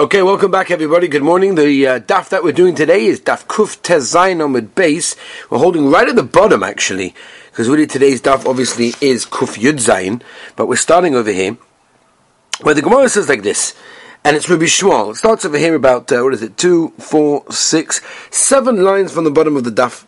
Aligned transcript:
Okay, 0.00 0.22
welcome 0.22 0.50
back, 0.50 0.70
everybody. 0.70 1.08
Good 1.08 1.22
morning. 1.22 1.56
The 1.56 1.86
uh, 1.86 2.00
daf 2.00 2.30
that 2.30 2.42
we're 2.42 2.52
doing 2.52 2.74
today 2.74 3.04
is 3.04 3.20
daf 3.20 3.44
kuf 3.44 3.78
tezayin 3.82 4.50
with 4.50 4.74
base. 4.74 5.14
We're 5.50 5.58
holding 5.58 5.90
right 5.90 6.08
at 6.08 6.16
the 6.16 6.22
bottom, 6.22 6.62
actually, 6.62 7.14
because 7.50 7.68
really 7.68 7.86
today's 7.86 8.22
daf 8.22 8.46
obviously 8.46 8.94
is 9.06 9.26
kuf 9.26 9.58
yud 9.58 9.74
zayin, 9.74 10.22
but 10.56 10.68
we're 10.68 10.76
starting 10.76 11.14
over 11.14 11.30
here, 11.30 11.58
where 12.62 12.74
the 12.74 12.80
Gemara 12.80 13.10
says 13.10 13.28
like 13.28 13.42
this, 13.42 13.74
and 14.24 14.38
it's 14.38 14.48
Rabbi 14.48 14.64
Shmuel. 14.64 15.10
It 15.10 15.16
starts 15.16 15.44
over 15.44 15.58
here 15.58 15.74
about 15.74 16.10
uh, 16.10 16.22
what 16.22 16.32
is 16.32 16.42
it? 16.42 16.56
Two, 16.56 16.94
four, 16.98 17.44
six, 17.50 18.00
seven 18.30 18.82
lines 18.82 19.12
from 19.12 19.24
the 19.24 19.30
bottom 19.30 19.54
of 19.54 19.64
the 19.64 19.70
daf. 19.70 20.06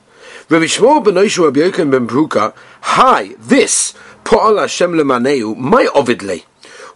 Rabbi 0.49 0.65
Shmuel 0.65 1.05
ben 1.05 1.17
Yochanan 1.17 1.91
ben 1.91 2.09
Bruka. 2.09 2.55
Hi, 2.81 3.35
this 3.39 3.93
Po'al 4.25 4.59
Hashem 4.59 4.93
lemaneu 4.93 5.55
my 5.55 5.85
ovidle. 5.95 6.45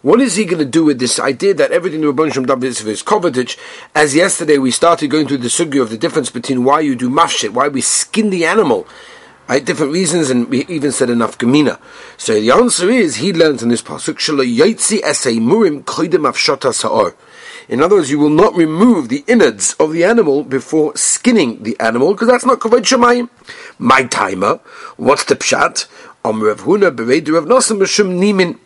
What 0.03 0.21
is 0.21 0.35
he 0.35 0.45
going 0.45 0.59
to 0.59 0.65
do 0.65 0.85
with 0.85 0.99
this 0.99 1.19
idea 1.19 1.55
that 1.55 1.71
everything 1.71 2.01
the 2.01 2.13
Rabban 2.13 2.31
Shem 2.31 2.63
is 2.63 3.01
coveted? 3.01 3.55
As 3.95 4.13
yesterday 4.13 4.59
we 4.59 4.69
started 4.69 5.09
going 5.09 5.27
through 5.27 5.39
the 5.39 5.47
sugya 5.47 5.81
of 5.81 5.89
the 5.89 5.97
difference 5.97 6.29
between 6.29 6.63
why 6.63 6.81
you 6.81 6.95
do 6.95 7.09
mafshit, 7.09 7.49
why 7.49 7.67
we 7.67 7.81
skin 7.81 8.29
the 8.29 8.45
animal, 8.45 8.87
right? 9.49 9.65
Different 9.65 9.91
reasons, 9.91 10.29
and 10.29 10.49
we 10.49 10.65
even 10.67 10.91
said 10.91 11.09
enough 11.09 11.39
gemina. 11.39 11.79
So 12.15 12.39
the 12.39 12.51
answer 12.51 12.91
is 12.91 13.15
he 13.15 13.33
learns 13.33 13.63
in 13.63 13.69
this 13.69 13.81
pasuk 13.81 14.17
esei 14.17 15.39
murim 15.39 16.73
saor. 16.73 17.15
In 17.67 17.81
other 17.81 17.95
words, 17.95 18.11
you 18.11 18.19
will 18.19 18.29
not 18.29 18.53
remove 18.55 19.09
the 19.09 19.23
innards 19.27 19.73
of 19.79 19.93
the 19.93 20.03
animal 20.03 20.43
before 20.43 20.95
skinning 20.95 21.63
the 21.63 21.77
animal, 21.79 22.13
because 22.13 22.27
that's 22.27 22.45
not 22.45 22.59
kavod 22.59 22.81
shemayim. 22.81 23.29
My 23.79 24.03
timer, 24.03 24.59
what's 24.95 25.23
the 25.23 25.35
pshat? 25.35 25.87
Om 26.23 26.43
Rav 26.43 26.61
Huna 26.61 26.85
Rav 26.85 27.45
b'shum 27.45 28.19
nimin 28.19 28.59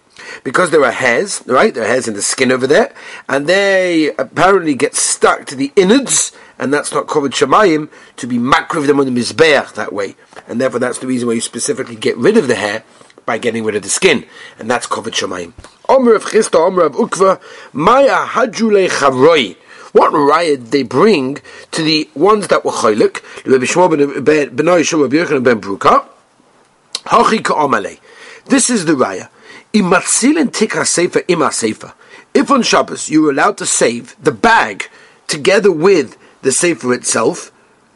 because 0.43 0.71
there 0.71 0.83
are 0.83 0.91
hairs, 0.91 1.43
right? 1.45 1.73
There 1.73 1.83
are 1.83 1.87
hairs 1.87 2.07
in 2.07 2.13
the 2.13 2.21
skin 2.21 2.51
over 2.51 2.67
there, 2.67 2.93
and 3.27 3.47
they 3.47 4.11
apparently 4.17 4.75
get 4.75 4.95
stuck 4.95 5.45
to 5.47 5.55
the 5.55 5.71
innards, 5.75 6.31
and 6.59 6.73
that's 6.73 6.91
not 6.91 7.07
covered 7.07 7.31
shemayim 7.31 7.89
to 8.17 8.27
be 8.27 8.37
makriv 8.37 8.87
them 8.87 8.99
on 8.99 9.11
the 9.11 9.19
mizbeach 9.19 9.73
that 9.73 9.93
way, 9.93 10.15
and 10.47 10.59
therefore 10.59 10.79
that's 10.79 10.99
the 10.99 11.07
reason 11.07 11.27
why 11.27 11.33
you 11.33 11.41
specifically 11.41 11.95
get 11.95 12.17
rid 12.17 12.37
of 12.37 12.47
the 12.47 12.55
hair 12.55 12.83
by 13.25 13.37
getting 13.37 13.63
rid 13.63 13.75
of 13.75 13.83
the 13.83 13.89
skin, 13.89 14.25
and 14.59 14.69
that's 14.69 14.87
covered 14.87 15.13
shemayim. 15.13 15.53
Omer 15.87 16.15
of 16.15 16.25
Chista, 16.25 16.55
Omer 16.55 16.83
of 16.83 16.93
Ukva, 16.93 17.41
Maya 17.73 18.25
Hajule 18.25 18.89
Chavroi. 18.89 19.57
What 19.91 20.11
riot 20.13 20.71
they 20.71 20.83
bring 20.83 21.39
to 21.71 21.83
the 21.83 22.09
ones 22.15 22.47
that 22.47 22.63
were 22.63 22.71
chaylik, 22.71 23.21
Rabbi 23.45 23.65
Shmuel 23.65 24.23
ben 24.23 24.55
Rabbi 24.55 25.15
Yochanan 25.17 25.43
ben 25.43 25.59
Bruka, 25.59 26.05
Hachi 27.05 27.43
Ka'amale. 27.43 27.99
This 28.45 28.69
is 28.69 28.85
the 28.85 28.93
raya. 28.93 29.27
If 29.73 29.83
on 32.51 32.61
Shabbos 32.61 33.09
you're 33.09 33.31
allowed 33.31 33.57
to 33.57 33.65
save 33.65 34.15
the 34.21 34.31
bag 34.31 34.89
together 35.27 35.71
with 35.71 36.17
the 36.41 36.51
sefer 36.51 36.93
itself, 36.93 37.51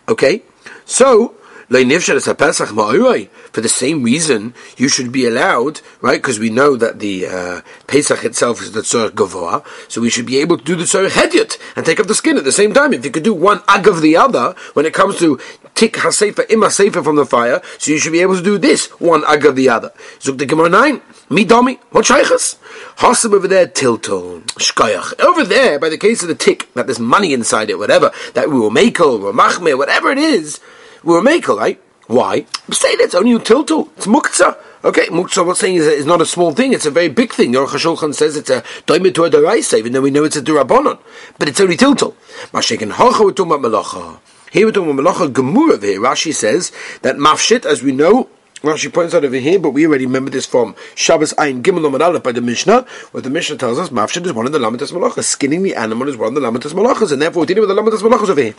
okay, 0.08 0.44
so 0.86 1.36
for 1.68 3.62
the 3.62 3.70
same 3.70 4.04
reason, 4.04 4.54
you 4.78 4.88
should 4.88 5.12
be 5.12 5.26
allowed, 5.26 5.82
right? 6.02 6.22
Because 6.22 6.38
we 6.40 6.50
know 6.50 6.76
that 6.76 7.00
the 7.00 7.26
uh, 7.26 7.62
Pesach 7.88 8.24
itself 8.24 8.62
is 8.62 8.72
the 8.74 8.82
tzorach 8.82 9.12
gavoa, 9.12 9.66
so 9.90 10.00
we 10.02 10.10
should 10.10 10.28
be 10.28 10.38
able 10.38 10.58
to 10.58 10.64
do 10.64 10.76
the 10.76 10.84
tzorach 10.84 11.10
hedyot 11.10 11.58
and 11.76 11.86
take 11.86 12.00
up 12.00 12.08
the 12.08 12.14
skin 12.14 12.38
at 12.38 12.44
the 12.44 12.52
same 12.52 12.74
time. 12.74 12.94
If 12.94 13.04
you 13.04 13.12
could 13.12 13.24
do 13.24 13.34
one 13.34 13.62
ag 13.68 13.88
of 13.88 14.02
the 14.02 14.16
other, 14.16 14.54
when 14.74 14.86
it 14.86 14.94
comes 14.94 15.18
to 15.20 15.40
tik 15.74 15.94
hasefa 15.94 16.50
im 16.52 16.60
hasefa 16.62 17.04
from 17.04 17.16
the 17.16 17.26
fire, 17.26 17.62
so 17.80 17.92
you 17.92 17.98
should 17.98 18.12
be 18.12 18.22
able 18.22 18.36
to 18.36 18.44
do 18.44 18.58
this 18.58 18.88
one 19.00 19.24
ag 19.28 19.46
of 19.46 19.56
the 19.56 19.70
other. 19.70 19.92
Zuk 20.20 20.38
the 20.38 20.46
Gemara 20.46 20.70
nine, 20.70 21.02
mi 21.30 21.46
domi, 21.46 21.80
what 21.90 22.06
shaychas? 22.06 22.58
Hasam 22.98 23.34
over 23.34 23.48
there, 23.48 23.66
tilton, 23.68 24.44
shkayach. 24.44 25.20
Over 25.20 25.44
there, 25.44 25.80
by 25.80 25.90
the 25.90 25.98
case 25.98 26.22
of 26.22 26.28
the 26.28 26.36
tick, 26.36 26.72
that 26.76 26.86
there's 26.86 27.00
money 27.00 27.34
inside 27.34 27.70
it, 27.72 27.80
whatever, 27.80 28.12
that 28.36 28.50
we 28.50 28.60
will 28.60 28.70
make 28.70 29.00
or 29.00 29.34
machme, 29.34 29.76
whatever 29.78 30.12
it 30.12 30.20
is, 30.20 30.60
we're 31.06 31.20
a 31.20 31.24
maker, 31.24 31.54
right? 31.54 31.82
Why? 32.08 32.46
Say 32.72 32.96
that 32.98 33.06
it's 33.06 33.16
only 33.16 33.32
utiltu. 33.32 33.90
It's 33.98 34.06
muktzah. 34.08 34.58
Okay, 34.84 35.08
muktzah, 35.08 35.46
what's 35.46 35.60
saying 35.60 35.76
is 35.76 35.88
it's 35.88 36.06
not 36.06 36.22
a 36.22 36.26
small 36.26 36.52
thing, 36.52 36.74
it's 36.74 36.86
a 36.86 36.92
very 36.92 37.08
big 37.08 37.34
thing. 37.34 37.54
Aruch 37.54 37.70
HaShulchan 37.70 38.14
says 38.14 38.36
it's 38.36 38.52
a 38.52 38.62
doimitur 38.86 39.32
deraisa, 39.32 39.80
even 39.80 39.94
though 39.94 40.02
we 40.02 40.12
know 40.12 40.24
it's 40.24 40.36
a 40.36 40.42
durabonon. 40.42 41.00
But 41.40 41.48
it's 41.48 41.60
only 41.60 41.78
tiltul. 41.78 42.14
Mashikin 42.52 42.92
hocha, 42.92 43.26
we're 43.26 43.32
talking 43.32 43.66
about. 43.66 44.22
Here 44.52 44.66
we're 44.68 44.72
talking 44.72 44.92
about 44.92 45.16
malacha 45.16 45.34
gemur 45.34 45.74
over 45.74 45.86
here. 45.86 46.00
Rashi 46.00 46.34
says 46.34 46.72
that 47.02 47.16
mafshit, 47.16 47.66
as 47.66 47.82
we 47.82 47.92
know, 47.92 48.30
Rashi 48.62 48.94
points 48.94 49.14
out 49.14 49.26
over 49.26 49.36
here, 49.36 49.60
but 49.60 49.72
we 49.72 49.88
already 49.88 50.06
remember 50.06 50.30
this 50.30 50.46
from 50.46 50.76
Shabbos 50.94 51.34
Ayin 51.34 51.62
Gimel 51.64 52.00
Aleph 52.00 52.24
by 52.24 52.32
the 52.32 52.42
Mishnah, 52.42 52.86
where 53.12 53.22
the 53.22 53.30
Mishnah 53.30 53.58
tells 53.58 53.80
us 53.80 53.90
mafshit 53.90 54.26
is 54.26 54.34
one 54.34 54.46
of 54.46 54.52
the 54.52 54.60
lamitas 54.60 54.92
malachas. 54.92 55.24
Skinning 55.24 55.64
the 55.64 55.76
animal 55.76 56.08
is 56.08 56.18
one 56.18 56.30
of 56.30 56.36
the 56.36 56.42
lamitas 56.42 56.74
malachas, 56.74 57.12
and 57.12 57.22
therefore 57.22 57.42
we're 57.42 57.48
dealing 57.48 57.68
with 57.68 57.76
the 57.76 57.82
lamitas 57.82 58.02
malachas 58.08 58.30
over 58.30 58.42
here. 58.42 58.56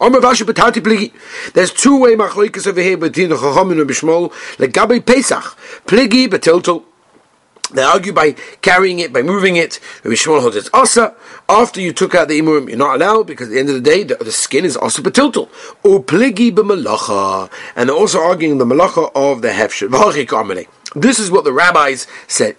There's 0.00 1.72
two 1.72 1.98
way 1.98 2.16
machloikas 2.16 2.66
over 2.66 2.80
here 2.80 2.96
between 2.96 3.28
the 3.28 3.36
Chachamim 3.36 3.80
and 3.80 3.90
Bishmol. 3.90 4.32
Legabe 4.56 5.04
Pesach, 5.04 5.56
pligi 5.86 6.28
betiltel. 6.28 6.84
They 7.72 7.82
argue 7.82 8.12
by 8.12 8.32
carrying 8.60 8.98
it, 8.98 9.12
by 9.14 9.22
moving 9.22 9.56
it. 9.56 9.80
Rabbi 10.04 10.14
Shmuel 10.14 10.42
holds 10.42 10.56
it's 10.56 10.68
asa. 10.74 11.14
After 11.48 11.80
you 11.80 11.94
took 11.94 12.14
out 12.14 12.28
the 12.28 12.38
imurim, 12.38 12.68
you're 12.68 12.76
not 12.76 12.96
allowed 12.96 13.26
because 13.26 13.48
at 13.48 13.52
the 13.54 13.60
end 13.60 13.70
of 13.70 13.76
the 13.76 13.80
day, 13.80 14.02
the, 14.02 14.16
the 14.16 14.32
skin 14.32 14.66
is 14.66 14.76
asa 14.76 15.00
betiltel. 15.00 15.48
Or 15.82 16.02
pligi 16.02 16.50
b'malacha. 16.50 17.50
And 17.74 17.88
they're 17.88 17.96
also 17.96 18.20
arguing 18.20 18.58
the 18.58 18.66
malacha 18.66 19.10
of 19.14 19.40
the 19.40 19.48
hefshet. 19.48 19.90
This 20.94 21.18
is 21.18 21.30
what 21.30 21.44
the 21.44 21.52
rabbis 21.52 22.06
said. 22.28 22.56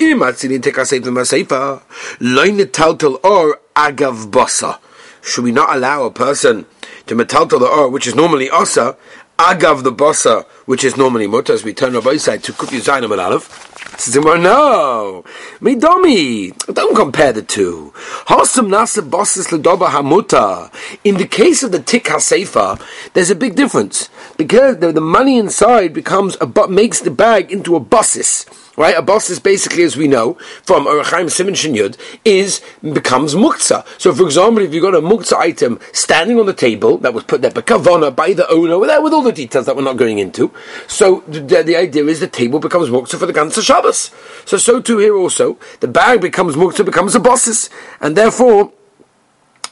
Should 5.22 5.44
we 5.44 5.52
not 5.52 5.76
allow 5.76 6.04
a 6.04 6.12
person 6.12 6.66
to 7.08 7.16
metaltal 7.16 7.60
the 7.60 7.68
or, 7.68 7.90
which 7.90 8.08
is 8.08 8.16
normally 8.16 8.50
asa, 8.50 8.96
agav 9.38 9.84
the 9.84 9.92
basa, 9.92 10.46
which 10.66 10.84
is 10.84 10.96
normally 10.96 11.28
muta, 11.28 11.54
as 11.54 11.64
we 11.64 11.74
turn 11.74 11.96
our 11.96 12.18
side 12.18 12.44
to 12.44 12.54
kufi 12.54 12.80
zayin 12.80 13.04
and 13.04 13.20
aleph. 13.20 13.70
Says 13.98 14.16
no, 14.16 15.24
me 15.62 15.76
midomi. 15.76 16.74
Don't 16.74 16.96
compare 16.96 17.32
the 17.32 17.44
two. 17.44 17.94
Hasam 18.26 18.70
nasa 18.70 19.08
bosses 19.08 19.48
ledoba 19.48 19.88
hamuta. 19.88 20.72
In 21.04 21.18
the 21.18 21.28
case 21.28 21.62
of 21.62 21.72
the 21.72 21.80
tik 21.80 22.06
hasefa, 22.06 22.82
there's 23.14 23.30
a 23.30 23.36
big 23.36 23.56
difference 23.56 24.10
because 24.36 24.78
the, 24.80 24.92
the 24.92 25.02
money 25.02 25.38
inside 25.38 25.94
becomes 25.94 26.38
a 26.42 26.68
makes 26.68 27.02
the 27.02 27.12
bag 27.12 27.52
into 27.52 27.76
a 27.76 27.80
bosses. 27.80 28.46
Right, 28.76 28.98
a 28.98 29.04
boss 29.04 29.30
is 29.30 29.40
basically, 29.40 29.84
as 29.84 29.96
we 29.96 30.08
know 30.08 30.34
from 30.64 30.86
Orach 30.86 31.12
Chaim 31.12 31.30
Simon 31.30 31.54
Shinyud, 31.54 31.96
is 32.26 32.60
becomes 32.82 33.36
muktzah. 33.36 33.86
So, 34.00 34.12
for 34.16 34.24
example, 34.24 34.64
if 34.64 34.74
you 34.74 34.82
got 34.82 34.96
a 34.96 35.02
muktzah 35.02 35.38
item 35.38 35.80
standing 35.92 36.40
on 36.40 36.48
the 36.48 36.54
table 36.54 36.98
that 36.98 37.14
was 37.14 37.24
put 37.24 37.44
there 37.44 37.52
by 37.52 37.62
kavana 37.62 38.16
by 38.16 38.34
the 38.34 38.50
owner, 38.50 38.80
with, 38.80 38.90
with 39.04 39.14
all 39.14 39.22
the 39.22 39.32
details 39.32 39.68
that 39.68 39.76
we're 39.76 39.84
not 39.84 39.98
going 39.98 40.18
into, 40.18 40.52
so 40.88 41.24
the, 41.28 41.62
the 41.62 41.76
idea 41.76 42.04
is 42.06 42.20
the 42.20 42.28
table 42.28 42.60
becomes 42.60 42.90
muktzah 42.90 43.20
for 43.20 43.28
the 43.28 43.34
ganze 43.34 43.62
Shabbos. 43.64 44.10
So, 44.46 44.58
so 44.58 44.82
too 44.82 44.98
here 44.98 45.16
also, 45.16 45.60
the 45.80 45.88
bag 45.88 46.22
becomes 46.22 46.56
muktzah, 46.56 46.84
becomes 46.84 47.14
a 47.14 47.20
bosses, 47.20 47.70
and 48.02 48.16
therefore 48.16 48.74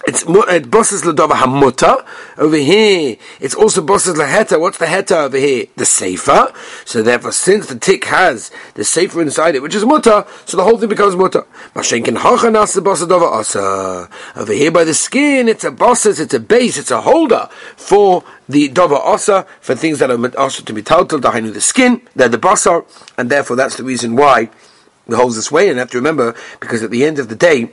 it's 0.08 0.24
it 0.28 0.72
bosses 0.72 1.04
ladova 1.04 1.34
hamuta 1.34 2.06
over 2.38 2.58
here. 2.58 3.18
It's 3.40 3.56
also 3.56 3.82
bosses 3.82 4.16
laheta. 4.16 4.60
What's 4.60 4.78
the 4.78 4.86
heta 4.86 5.26
over 5.26 5.38
here? 5.38 5.66
The 5.76 5.86
sefer. 5.86 6.52
So 6.86 7.02
therefore, 7.02 7.32
since 7.32 7.68
the 7.68 7.78
tick 7.78 8.06
has 8.06 8.52
the 8.74 8.84
sefer 8.84 9.22
inside 9.22 9.56
it, 9.56 9.62
which 9.62 9.76
is 9.76 9.86
muta, 9.86 10.26
so 10.46 10.58
the 10.58 10.64
whole 10.64 10.78
thing 10.78 10.90
becomes 10.90 11.16
muta. 11.16 11.46
Mashenkin 11.76 12.18
hachanas 12.18 12.74
the 12.74 12.82
bosses 12.82 13.10
asa. 13.12 13.60
Oh, 13.62 14.08
over 14.36 14.54
here 14.54 14.72
by 14.72 14.84
the 14.84 14.94
skin, 14.94 15.48
it's 15.48 15.64
a 15.64 15.72
bosses, 15.72 16.20
it's 16.20 16.34
a 16.34 16.40
base, 16.40 16.78
it's 16.78 16.92
a 16.92 17.02
holder 17.02 17.50
for 17.76 18.24
the 18.50 18.70
dova 18.70 19.00
asa 19.00 19.46
for 19.60 19.76
things 19.76 20.00
that 20.00 20.10
are 20.10 20.38
also 20.40 20.64
to 20.64 20.74
be 20.74 20.82
total. 20.82 21.20
Dahainu 21.20 21.54
the 21.54 21.62
skin, 21.62 22.02
they're 22.16 22.30
the 22.30 22.38
basar, 22.38 22.86
and 23.18 23.30
therefore 23.30 23.56
that's 23.56 23.76
the 23.76 23.84
reason 23.84 24.16
why 24.16 24.50
it 25.08 25.14
holds 25.14 25.36
this 25.36 25.52
way. 25.52 25.70
And 25.70 25.78
have 25.80 25.92
to 25.92 25.98
remember 25.98 26.36
because 26.60 26.84
at 26.84 26.92
the 26.92 27.06
end 27.06 27.20
of 27.20 27.30
the 27.30 27.36
day 27.36 27.70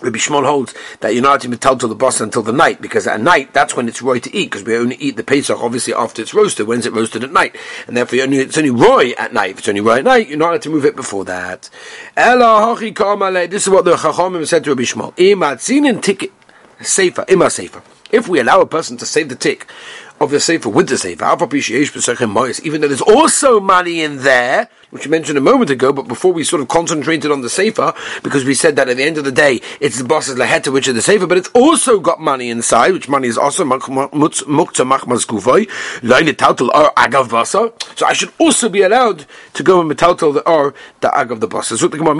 Rabbi 0.00 0.18
Shmuel 0.18 0.46
holds 0.46 0.74
that 1.00 1.12
you're 1.12 1.22
not 1.22 1.40
to 1.40 1.48
be 1.48 1.56
told 1.56 1.80
to 1.80 1.88
the 1.88 1.94
boss 1.96 2.20
until 2.20 2.42
the 2.42 2.52
night, 2.52 2.80
because 2.80 3.08
at 3.08 3.20
night, 3.20 3.52
that's 3.52 3.74
when 3.74 3.88
it's 3.88 4.00
roy 4.00 4.20
to 4.20 4.32
eat, 4.34 4.50
because 4.50 4.62
we 4.64 4.76
only 4.76 4.94
eat 4.96 5.16
the 5.16 5.24
Pesach, 5.24 5.58
obviously, 5.60 5.92
after 5.92 6.22
it's 6.22 6.32
roasted. 6.32 6.68
When's 6.68 6.86
it 6.86 6.92
roasted 6.92 7.24
at 7.24 7.32
night? 7.32 7.56
And 7.88 7.96
therefore, 7.96 8.20
only, 8.20 8.38
it's 8.38 8.56
only 8.56 8.70
roy 8.70 9.10
at 9.18 9.32
night. 9.32 9.50
If 9.50 9.58
it's 9.58 9.68
only 9.68 9.80
roy 9.80 9.98
at 9.98 10.04
night, 10.04 10.28
you're 10.28 10.38
not 10.38 10.50
allowed 10.50 10.62
to 10.62 10.70
move 10.70 10.84
it 10.84 10.94
before 10.94 11.24
that. 11.24 11.68
This 12.14 13.62
is 13.66 13.70
what 13.70 13.84
the 13.84 13.96
Chachamim 13.96 14.46
said 14.46 14.62
to 14.64 14.70
Rabbi 14.70 14.82
Shmuel. 14.82 15.16
Imatzinin 15.16 16.00
ticket, 16.00 16.32
safer, 16.80 17.24
ima 17.28 17.50
safer. 17.50 17.82
If 18.12 18.28
we 18.28 18.38
allow 18.38 18.60
a 18.60 18.66
person 18.66 18.96
to 18.98 19.06
save 19.06 19.28
the 19.28 19.34
tick 19.34 19.66
of 20.20 20.30
the 20.30 20.40
safer 20.40 20.68
with 20.68 20.88
the 20.88 20.96
safer, 20.96 21.24
even 22.64 22.80
though 22.80 22.88
there's 22.88 23.00
also 23.00 23.60
money 23.60 24.00
in 24.00 24.18
there, 24.22 24.68
which 24.90 25.06
we 25.06 25.10
mentioned 25.10 25.36
a 25.36 25.40
moment 25.40 25.70
ago, 25.70 25.92
but 25.92 26.08
before 26.08 26.32
we 26.32 26.44
sort 26.44 26.62
of 26.62 26.68
concentrated 26.68 27.30
on 27.30 27.42
the 27.42 27.48
Sefer, 27.48 27.92
because 28.22 28.44
we 28.44 28.54
said 28.54 28.76
that 28.76 28.88
at 28.88 28.96
the 28.96 29.04
end 29.04 29.18
of 29.18 29.24
the 29.24 29.32
day, 29.32 29.60
it's 29.80 29.98
the 29.98 30.04
boss's 30.04 30.38
Laheta, 30.38 30.72
which 30.72 30.88
is 30.88 30.94
the 30.94 31.02
Sefer, 31.02 31.26
but 31.26 31.36
it's 31.36 31.50
also 31.54 32.00
got 32.00 32.20
money 32.20 32.48
inside, 32.50 32.92
which 32.92 33.08
money 33.08 33.28
is 33.28 33.36
also 33.36 33.64
Mukta 33.64 34.84
Machmas 34.86 35.26
Gufay, 35.26 35.68
Laine 36.02 36.34
Tautel 36.34 36.68
or 36.74 36.92
Agav 36.94 37.28
Basa. 37.28 37.72
So 37.98 38.06
I 38.06 38.12
should 38.12 38.32
also 38.38 38.68
be 38.68 38.82
allowed 38.82 39.26
to 39.54 39.62
go 39.62 39.80
and 39.80 39.90
Metautel 39.90 40.32
the 40.34 40.48
or 40.48 40.74
the 41.00 41.08
Agav 41.08 41.40
the 41.40 41.48
Basa. 41.48 41.76
So 41.76 41.88
the 41.88 41.98
Gemara. 41.98 42.16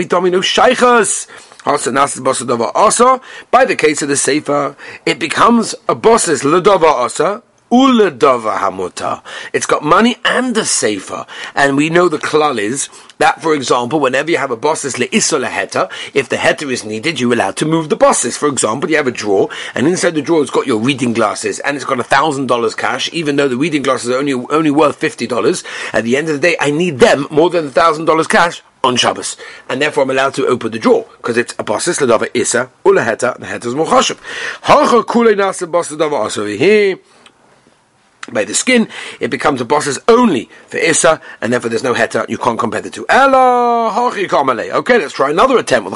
Also, 2.75 3.21
by 3.51 3.65
the 3.65 3.77
case 3.77 4.03
of 4.03 4.09
the 4.09 4.17
Sefer, 4.17 4.77
it 5.05 5.19
becomes 5.19 5.75
a 5.89 5.95
boss's 5.95 6.43
Ladava 6.43 6.85
Asa, 6.85 7.43
Uladava 7.71 8.57
hamuta. 8.57 9.23
It's 9.53 9.67
got 9.67 9.83
money 9.83 10.17
and 10.25 10.57
a 10.57 10.65
sefer. 10.65 11.27
And 11.55 11.77
we 11.77 11.91
know 11.91 12.09
the 12.09 12.19
klal 12.19 12.59
is 12.59 12.89
that, 13.19 13.43
for 13.43 13.55
example, 13.55 14.01
whenever 14.01 14.31
you 14.31 14.39
have 14.39 14.51
a 14.51 14.57
bosses 14.57 14.95
le'iso 14.95 15.47
heta, 15.47 15.91
if 16.15 16.29
the 16.31 16.37
heta 16.37 16.71
is 16.71 16.85
needed, 16.85 17.21
you're 17.21 17.35
allowed 17.35 17.57
to 17.57 17.67
move 17.67 17.91
the 17.91 17.97
bosses. 17.97 18.39
For 18.39 18.49
example, 18.49 18.89
you 18.89 18.97
have 18.97 19.07
a 19.07 19.13
drawer, 19.13 19.51
and 19.75 19.87
inside 19.87 20.15
the 20.15 20.23
drawer 20.23 20.41
it's 20.41 20.51
got 20.51 20.67
your 20.67 20.79
reading 20.79 21.13
glasses, 21.13 21.61
and 21.61 21.77
it's 21.77 21.85
got 21.85 22.01
a 22.01 22.05
thousand 22.05 22.47
dollars 22.47 22.75
cash, 22.75 23.13
even 23.13 23.37
though 23.37 23.49
the 23.49 23.57
reading 23.57 23.83
glasses 23.83 24.11
are 24.11 24.19
only, 24.19 24.33
only 24.33 24.71
worth 24.71 24.97
fifty 24.97 25.27
dollars. 25.27 25.63
At 25.93 26.05
the 26.05 26.17
end 26.17 26.29
of 26.29 26.41
the 26.41 26.41
day, 26.41 26.57
I 26.61 26.71
need 26.71 27.01
them 27.01 27.27
more 27.31 27.51
than 27.51 27.67
a 27.67 27.71
thousand 27.71 28.07
dollars 28.07 28.27
cash 28.27 28.63
on 28.83 28.97
Shabbos, 28.97 29.37
and 29.69 29.83
therefore 29.83 30.05
I'm 30.05 30.11
allowed 30.11 30.35
to 30.35 30.47
open 30.47 30.71
the 30.73 30.79
drawer 30.79 31.07
because 31.19 31.37
it's 31.37 31.55
a 31.59 31.65
bosses 31.65 31.99
ledava 31.99 32.31
isa 32.33 32.71
ulaheta. 32.85 33.39
The 33.39 33.47
heta 33.47 33.67
is 33.67 33.75
mochashav. 33.75 34.19
Hacha 34.63 35.03
kulei 35.03 35.35
nasa 35.35 35.71
bosses 35.71 35.99
dava 35.99 36.13
also 36.13 36.47
here 36.47 36.99
by 38.33 38.45
the 38.45 38.55
skin, 38.55 38.89
it 39.21 39.29
becomes 39.29 39.61
a 39.61 39.65
bosses 39.65 39.99
only 40.09 40.49
for 40.67 40.79
Issa, 40.79 41.21
and 41.41 41.53
therefore 41.53 41.71
there's 41.71 41.83
no 41.83 41.95
heta, 41.95 42.29
you 42.29 42.39
can't 42.39 42.59
compare 42.59 42.81
the 42.81 42.91
two. 42.91 43.07
Ella, 43.09 43.91
Okay, 44.73 44.99
let's 44.99 45.13
try 45.15 45.31
another 45.31 45.59
attempt. 45.59 45.91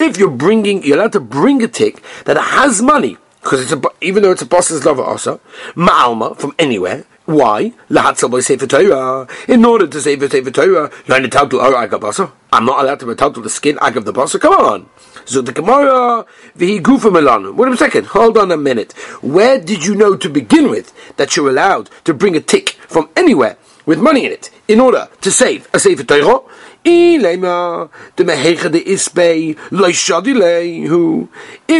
If 0.00 0.18
you're 0.18 0.30
bringing, 0.30 0.82
you're 0.82 0.96
allowed 0.96 1.12
to 1.12 1.20
bring 1.20 1.62
a 1.62 1.68
tick 1.68 2.02
that 2.24 2.36
has 2.36 2.82
money, 2.82 3.16
because 3.42 3.60
it's 3.60 3.72
a, 3.72 3.80
even 4.00 4.22
though 4.22 4.32
it's 4.32 4.42
a 4.42 4.46
boss's 4.46 4.84
lover 4.84 5.02
also, 5.02 5.40
ma'alma, 5.74 6.36
from 6.36 6.54
anywhere, 6.58 7.04
why? 7.24 7.72
In 7.88 9.64
order 9.64 9.86
to 9.86 10.00
save 10.00 10.44
the 10.44 10.50
Torah, 10.50 10.90
oh, 12.18 12.32
I'm 12.52 12.66
not 12.66 12.84
allowed 12.84 13.00
to 13.00 13.06
be 13.06 13.14
to 13.14 13.40
the 13.40 13.50
skin 13.50 13.78
I 13.80 13.90
give 13.90 14.04
the 14.04 14.12
bossa. 14.12 14.40
Come 14.40 14.54
on. 14.54 14.88
So 15.24 15.42
the 15.42 15.52
Gemara 15.52 16.24
v'higufa 16.56 17.10
melan. 17.10 17.54
Wait 17.54 17.72
a 17.72 17.76
second. 17.76 18.06
Hold 18.08 18.36
on 18.36 18.50
a 18.50 18.56
minute. 18.56 18.92
Where 19.22 19.58
did 19.60 19.84
you 19.84 19.94
know 19.94 20.16
to 20.16 20.28
begin 20.28 20.70
with 20.70 20.92
that 21.16 21.36
you're 21.36 21.48
allowed 21.48 21.90
to 22.04 22.14
bring 22.14 22.36
a 22.36 22.40
tick 22.40 22.70
from 22.88 23.08
anywhere 23.16 23.56
with 23.86 23.98
money 23.98 24.24
in 24.26 24.32
it 24.32 24.50
in 24.68 24.80
order 24.80 25.08
to 25.20 25.30
save 25.30 25.68
a 25.72 25.78
Sefer 25.78 26.04
Torah? 26.04 26.40
If 26.84 27.20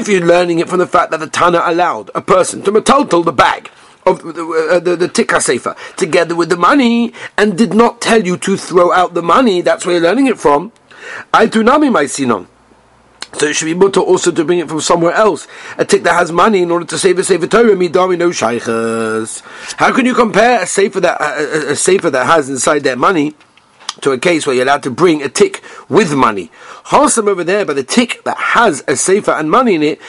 you're 0.09 0.27
learning 0.27 0.59
it 0.61 0.69
from 0.69 0.79
the 0.79 0.87
fact 0.87 1.11
that 1.11 1.19
the 1.21 1.27
Tana 1.27 1.63
allowed 1.65 2.11
a 2.15 2.23
person 2.23 2.63
to 2.63 2.71
metaltal 2.71 3.25
the 3.25 3.33
bag 3.33 3.69
of 4.07 4.23
the, 4.23 4.71
uh, 4.71 4.79
the, 4.81 4.97
the 4.97 5.09
tikka 5.09 5.41
sefer 5.41 5.77
together 5.97 6.35
with 6.35 6.49
the 6.49 6.57
money 6.57 7.13
and 7.37 7.57
did 7.57 7.75
not 7.75 8.01
tell 8.01 8.25
you 8.25 8.37
to 8.37 8.57
throw 8.57 8.93
out 8.93 9.15
the 9.15 9.23
money, 9.23 9.61
that's 9.61 9.87
where 9.87 9.95
you're 9.97 10.05
learning 10.05 10.27
it 10.27 10.39
from. 10.39 10.73
I 11.33 11.47
do 11.47 11.63
nami 11.63 11.91
my 11.91 12.07
sinon. 12.07 12.49
So 13.39 13.47
it 13.47 13.55
should 13.55 13.65
be 13.67 13.75
mutter 13.75 14.01
also 14.01 14.31
to 14.31 14.45
bring 14.45 14.59
it 14.59 14.69
from 14.69 14.81
somewhere 14.81 15.15
else. 15.15 15.49
A 15.79 15.85
tick 15.85 16.03
that 16.03 16.15
has 16.15 16.31
money 16.31 16.63
in 16.63 16.71
order 16.71 16.85
to 16.87 16.99
save 16.99 17.19
a 17.19 17.25
sefer 17.25 17.47
Torah, 17.47 17.75
midami 17.75 18.19
no 18.19 18.31
shaykhs. 18.31 19.41
How 19.77 19.93
can 19.93 20.07
you 20.07 20.15
compare 20.15 20.63
a 20.63 20.67
sefer 20.67 21.01
that 21.01 21.21
a, 21.21 21.69
a, 21.69 21.73
a 21.73 21.77
sefer 21.77 22.11
that 22.11 22.27
has 22.27 22.51
inside 22.51 22.81
their 22.81 22.97
money 22.97 23.35
to 24.03 24.13
a 24.13 24.19
case 24.19 24.47
where 24.47 24.55
you're 24.55 24.65
allowed 24.65 24.83
to 24.83 24.91
bring 24.91 25.23
a 25.23 25.29
tick 25.29 25.63
with 25.89 26.15
money? 26.15 26.51
Wholesome 26.85 27.27
over 27.27 27.43
there, 27.43 27.65
but 27.65 27.77
the 27.77 27.85
tick 27.85 28.23
that 28.25 28.37
has 28.37 28.85
a 28.87 28.97
sefer 28.97 29.33
and 29.33 29.51
money 29.51 29.75
in 29.75 29.83
it, 29.83 30.01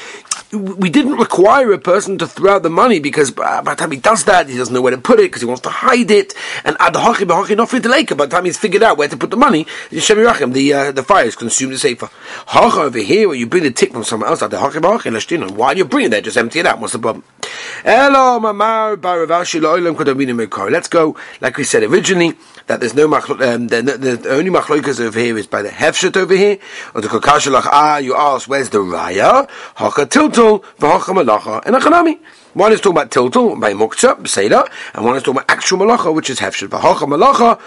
we 0.53 0.89
didn't 0.89 1.17
require 1.17 1.71
a 1.73 1.79
person 1.79 2.17
to 2.19 2.27
throw 2.27 2.55
out 2.55 2.63
the 2.63 2.69
money 2.69 2.99
because 2.99 3.31
by 3.31 3.61
the 3.61 3.75
time 3.75 3.91
he 3.91 3.97
does 3.97 4.25
that, 4.25 4.47
he 4.47 4.57
doesn't 4.57 4.73
know 4.73 4.81
where 4.81 4.91
to 4.91 4.97
put 4.97 5.19
it 5.19 5.23
because 5.23 5.41
he 5.41 5.47
wants 5.47 5.61
to 5.61 5.69
hide 5.69 6.11
it. 6.11 6.33
And 6.63 6.77
ad 6.79 6.95
hoc 6.95 7.25
not 7.25 7.69
the 7.69 7.89
lake. 7.89 8.15
By 8.15 8.25
the 8.25 8.31
time 8.31 8.45
he's 8.45 8.57
figured 8.57 8.83
out 8.83 8.97
where 8.97 9.07
to 9.07 9.17
put 9.17 9.31
the 9.31 9.37
money, 9.37 9.65
the 9.89 10.73
uh, 10.73 10.91
the 10.91 11.03
fire 11.03 11.25
is 11.25 11.35
consumed 11.35 11.73
the 11.73 11.77
safer. 11.77 12.09
Hacha 12.47 12.81
over 12.81 12.99
here, 12.99 13.27
where 13.27 13.37
you 13.37 13.47
bring 13.47 13.63
the 13.63 13.71
tick 13.71 13.91
from 13.91 14.03
somewhere 14.03 14.29
else, 14.29 14.41
ad 14.41 14.53
hoc 14.53 14.75
why 14.75 15.67
are 15.67 15.75
you 15.75 15.85
bringing 15.85 16.07
it? 16.07 16.11
there? 16.11 16.21
Just 16.21 16.37
empty 16.37 16.59
it 16.59 16.65
out. 16.65 16.79
What's 16.79 16.93
the 16.93 16.99
problem? 16.99 17.23
Let's 17.85 18.07
go, 20.87 21.17
like 21.41 21.57
we 21.57 21.63
said 21.65 21.83
originally, 21.83 22.33
that 22.67 22.79
there's 22.79 22.93
no 22.93 23.09
machlok, 23.09 23.55
um, 23.55 23.67
the, 23.67 23.81
the, 23.81 24.29
only 24.29 24.49
machlokas 24.49 25.01
over 25.01 25.19
here 25.19 25.37
is 25.37 25.47
by 25.47 25.61
the 25.61 25.67
hefshet 25.67 26.15
over 26.15 26.33
here, 26.33 26.59
or 26.95 27.01
the 27.01 27.09
kokashalach, 27.09 27.65
ah, 27.65 27.97
you 27.97 28.15
ask, 28.15 28.47
where's 28.47 28.69
the 28.69 28.77
raya? 28.77 29.49
Haka 29.75 30.05
tiltul, 30.05 30.63
v'haka 30.79 31.13
malacha, 31.13 31.61
and 31.65 31.75
achanami. 31.75 32.19
One 32.53 32.71
is 32.71 32.79
talking 32.79 32.97
about 32.97 33.11
tiltul, 33.11 33.59
by 33.59 33.73
muktzah, 33.73 34.15
b'seida, 34.15 34.65
and 34.93 35.03
one 35.03 35.17
is 35.17 35.23
talking 35.23 35.41
about 35.41 35.51
actual 35.51 35.79
malacha, 35.79 36.13
which 36.13 36.29
is 36.29 36.39
hefshet. 36.39 36.69
V'haka 36.69 37.05
malacha, 37.05 37.59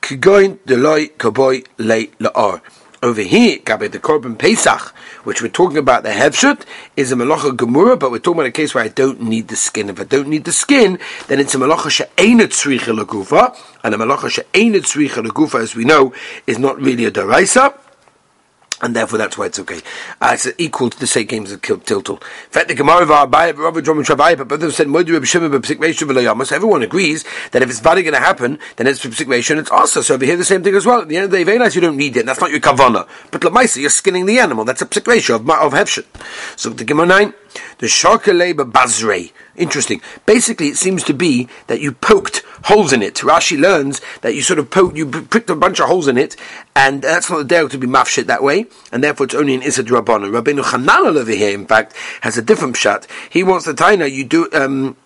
kigoin 0.00 0.58
deloi 0.58 1.10
kaboy 1.16 1.66
le 1.78 2.06
la'ar. 2.20 2.60
Over 3.02 3.22
here, 3.22 3.58
Gabi, 3.58 3.90
the 3.92 3.98
Korban 3.98 4.38
Pesach, 4.38 4.94
which 5.24 5.42
we're 5.42 5.48
talking 5.48 5.78
about, 5.78 6.02
the 6.02 6.10
Hevshut, 6.10 6.64
is 6.96 7.12
a 7.12 7.16
Malacha 7.16 7.56
Gemura, 7.56 7.98
but 7.98 8.10
we're 8.10 8.18
talking 8.18 8.40
about 8.40 8.46
a 8.46 8.52
case 8.52 8.74
where 8.74 8.84
I 8.84 8.88
don't 8.88 9.20
need 9.20 9.48
the 9.48 9.56
skin. 9.56 9.90
If 9.90 10.00
I 10.00 10.04
don't 10.04 10.28
need 10.28 10.44
the 10.44 10.52
skin, 10.52 10.98
then 11.28 11.40
it's 11.40 11.54
a 11.54 11.58
Malacha 11.58 11.90
She'enet 11.90 12.48
Tzricha 12.48 12.98
Lagufa, 12.98 13.56
and 13.82 13.94
a 13.94 13.98
Malacha 13.98 14.30
She'enet 14.30 14.82
Tzricha 14.82 15.26
Lagufa, 15.26 15.60
as 15.60 15.74
we 15.74 15.84
know, 15.84 16.14
is 16.46 16.58
not 16.58 16.80
really 16.80 17.04
a 17.04 17.10
Daraisa 17.10 17.74
and 18.84 18.94
therefore 18.94 19.18
that's 19.18 19.36
why 19.38 19.46
it's 19.46 19.58
okay. 19.58 19.80
Uh, 20.20 20.32
it's 20.34 20.46
equal 20.58 20.90
to 20.90 21.00
the 21.00 21.06
same 21.06 21.26
games 21.26 21.50
of 21.50 21.62
both 21.62 21.86
said 21.86 22.06
Everyone 26.54 26.82
agrees 26.82 27.24
that 27.52 27.62
if 27.62 27.70
it's 27.70 27.80
bad 27.80 27.94
going 27.94 28.12
to 28.12 28.20
happen, 28.20 28.58
then 28.76 28.86
it's 28.86 29.00
situation. 29.00 29.58
It's 29.58 29.70
also 29.70 30.02
so 30.02 30.14
over 30.14 30.26
here 30.26 30.36
the 30.36 30.44
same 30.44 30.62
thing 30.62 30.74
as 30.74 30.84
well. 30.84 31.00
At 31.00 31.08
the 31.08 31.16
end 31.16 31.24
of 31.24 31.30
the 31.30 31.42
day, 31.44 31.58
nice. 31.58 31.74
You 31.74 31.80
don't 31.80 31.96
need 31.96 32.14
it. 32.16 32.26
That's 32.26 32.40
not 32.40 32.50
your 32.50 32.60
kavana. 32.60 33.08
But 33.30 33.40
lamaisa, 33.40 33.80
you're 33.80 33.90
skinning 33.90 34.26
the 34.26 34.38
animal. 34.38 34.66
That's 34.66 34.82
a 34.82 34.88
situation 34.92 35.36
of 35.36 35.48
of 35.48 35.72
hefshet. 35.72 36.04
So 36.58 36.68
the 36.70 36.84
Gemara 36.84 37.06
nine, 37.06 37.34
the 37.78 37.86
sharkalei 37.86 38.52
bazrei. 38.52 39.32
Interesting. 39.56 40.02
Basically, 40.26 40.68
it 40.68 40.76
seems 40.76 41.02
to 41.04 41.14
be 41.14 41.48
that 41.68 41.80
you 41.80 41.92
poked 41.92 42.42
holes 42.64 42.92
in 42.92 43.02
it. 43.02 43.16
Rashi 43.16 43.58
learns 43.58 44.00
that 44.22 44.34
you 44.34 44.42
sort 44.42 44.58
of 44.58 44.70
poked, 44.70 44.96
you 44.96 45.06
pricked 45.06 45.50
a 45.50 45.54
bunch 45.54 45.80
of 45.80 45.88
holes 45.88 46.08
in 46.08 46.18
it, 46.18 46.36
and 46.74 47.02
that's 47.02 47.30
not 47.30 47.38
the 47.38 47.44
derek 47.44 47.70
to 47.72 47.78
be 47.78 47.86
mafshit 47.86 48.26
that 48.26 48.42
way, 48.42 48.66
and 48.92 49.02
therefore 49.02 49.26
it's 49.26 49.34
only 49.34 49.54
an 49.54 49.62
Issa 49.62 49.84
Rabbanon. 49.84 50.30
Rabbeinu 50.30 50.62
Chananel 50.62 51.16
over 51.16 51.30
here, 51.30 51.54
in 51.54 51.66
fact, 51.66 51.94
has 52.22 52.36
a 52.36 52.42
different 52.42 52.76
shot. 52.76 53.06
He 53.30 53.42
wants 53.42 53.66
the 53.66 53.72
taina 53.72 54.10
you 54.10 54.24
do 54.24 54.48
um, 54.52 54.96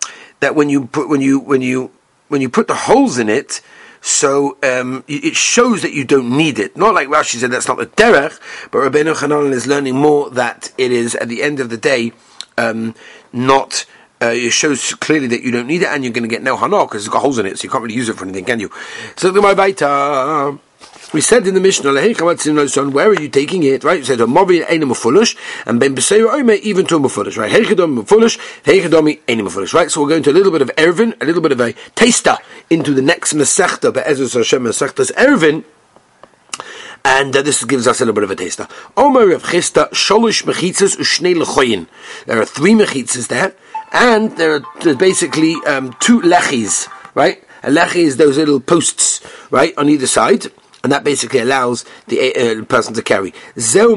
that 0.40 0.55
when 0.55 0.69
you 0.69 0.87
put 0.87 1.08
when 1.08 1.20
you 1.20 1.38
when 1.38 1.62
you 1.62 1.90
when 2.28 2.40
you 2.40 2.49
put 2.49 2.69
the 2.69 2.75
holes 2.75 3.19
in 3.19 3.28
it. 3.28 3.61
So 4.00 4.56
um, 4.62 5.02
it 5.08 5.34
shows 5.34 5.82
that 5.82 5.93
you 5.93 6.04
don't 6.04 6.31
need 6.31 6.61
it. 6.61 6.76
Not 6.76 6.94
like 6.94 7.08
Rashi 7.08 7.34
said 7.34 7.50
that's 7.50 7.66
not 7.66 7.78
the 7.78 7.87
derech, 7.87 8.38
but 8.70 8.78
Rabbeinu 8.78 9.16
Chananel 9.16 9.50
is 9.50 9.66
learning 9.66 9.96
more 9.96 10.31
that 10.31 10.72
it 10.78 10.92
is 10.92 11.16
at 11.16 11.28
the 11.28 11.42
end 11.42 11.59
of 11.59 11.68
the 11.68 11.76
day 11.76 12.12
um, 12.56 12.94
not 13.32 13.87
uh, 14.20 14.26
it 14.26 14.50
shows 14.50 14.94
clearly 14.94 15.26
that 15.28 15.42
you 15.42 15.50
don't 15.50 15.66
need 15.66 15.82
it 15.82 15.88
and 15.88 16.04
you're 16.04 16.12
going 16.12 16.22
to 16.22 16.28
get 16.28 16.42
no 16.42 16.56
hana 16.56 16.84
because 16.84 17.04
it's 17.06 17.12
got 17.12 17.22
holes 17.22 17.38
in 17.38 17.46
it, 17.46 17.58
so 17.58 17.64
you 17.64 17.70
can't 17.70 17.82
really 17.82 17.94
use 17.94 18.08
it 18.08 18.16
for 18.16 18.25
anything, 18.25 18.44
can 18.44 18.60
you? 18.60 18.70
So 19.16 19.30
the 19.30 19.40
Baita. 19.40 20.58
We 21.12 21.22
said 21.22 21.46
in 21.46 21.54
the 21.54 21.60
Mishnah, 21.60 21.94
where 21.94 23.08
are 23.08 23.14
you 23.14 23.28
taking 23.30 23.62
it? 23.62 23.82
Right? 23.82 24.00
You 24.00 24.04
said, 24.04 24.20
ain't 24.20 24.96
foolish, 24.96 25.37
and 25.64 25.80
Ben 25.80 25.96
even 26.62 26.87
to 26.87 27.02
a 27.02 27.08
foolish, 27.08 27.38
right? 27.38 27.50
Foolish, 27.50 28.38
Heichadomi 28.64 29.20
ain't 29.26 29.50
foolish, 29.50 29.72
right? 29.72 29.90
So 29.90 30.02
we're 30.02 30.10
going 30.10 30.22
to 30.25 30.30
a 30.30 30.32
little 30.32 30.52
bit 30.52 30.60
of 30.60 30.68
Eruvin, 30.76 31.20
a 31.22 31.25
little 31.25 31.40
bit 31.40 31.52
of 31.52 31.60
a 31.60 31.72
taster 31.94 32.37
into 32.68 32.92
the 32.92 33.00
next 33.00 33.32
Masechta, 33.32 33.90
Be'ezus 33.92 34.34
Hashem 34.34 34.62
Masechta's 34.62 35.10
Eruvin, 35.16 35.64
and 37.04 37.34
uh, 37.34 37.40
this 37.40 37.64
gives 37.64 37.87
us 37.87 38.00
a 38.00 38.04
little 38.04 38.14
bit 38.14 38.25
of 38.25 38.30
a 38.30 38.37
taster. 38.37 38.68
There 38.94 39.06
are 42.38 42.44
three 42.44 42.75
Mechitzas 42.75 43.28
there 43.28 43.54
and 43.92 44.33
there 44.37 44.54
are 44.54 44.95
basically 44.95 45.54
um, 45.66 45.95
two 46.00 46.21
lechis, 46.21 46.88
right? 47.14 47.42
A 47.62 47.71
lechi 47.71 47.97
is 47.97 48.16
those 48.16 48.37
little 48.37 48.61
posts, 48.61 49.21
right, 49.50 49.76
on 49.76 49.88
either 49.88 50.07
side, 50.07 50.47
and 50.85 50.92
that 50.92 51.02
basically 51.04 51.40
allows 51.40 51.85
the 52.07 52.35
uh, 52.35 52.64
person 52.64 52.95
to 52.95 53.02
carry. 53.02 53.35
Zeu 53.59 53.97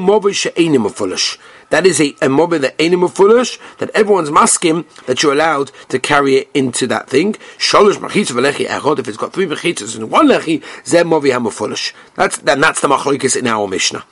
That 1.69 1.85
is 1.85 2.01
a, 2.01 2.07
a 2.09 2.27
mobi 2.27 2.59
that 2.59 2.81
animal 2.81 3.07
foolish, 3.07 3.59
that 3.77 3.91
everyone's 3.93 4.31
masking 4.31 4.85
that 5.05 5.21
you're 5.21 5.33
allowed 5.33 5.71
to 5.89 5.99
carry 5.99 6.35
it 6.37 6.49
into 6.53 6.87
that 6.87 7.07
thing. 7.07 7.33
Sholosh 7.57 7.97
machitz 7.97 8.31
v'lechi 8.31 8.65
echod, 8.65 8.99
if 8.99 9.07
it's 9.07 9.17
got 9.17 9.33
three 9.33 9.45
mechitzas 9.45 9.95
and 9.95 10.09
one 10.09 10.27
lechi, 10.27 10.61
zeh. 10.83 11.93
That's, 12.15 12.37
then 12.39 12.61
that's 12.61 12.81
the 12.81 12.87
machlokes 12.87 13.37
in 13.37 13.47
our 13.47 13.67
Mishnah. 13.67 14.03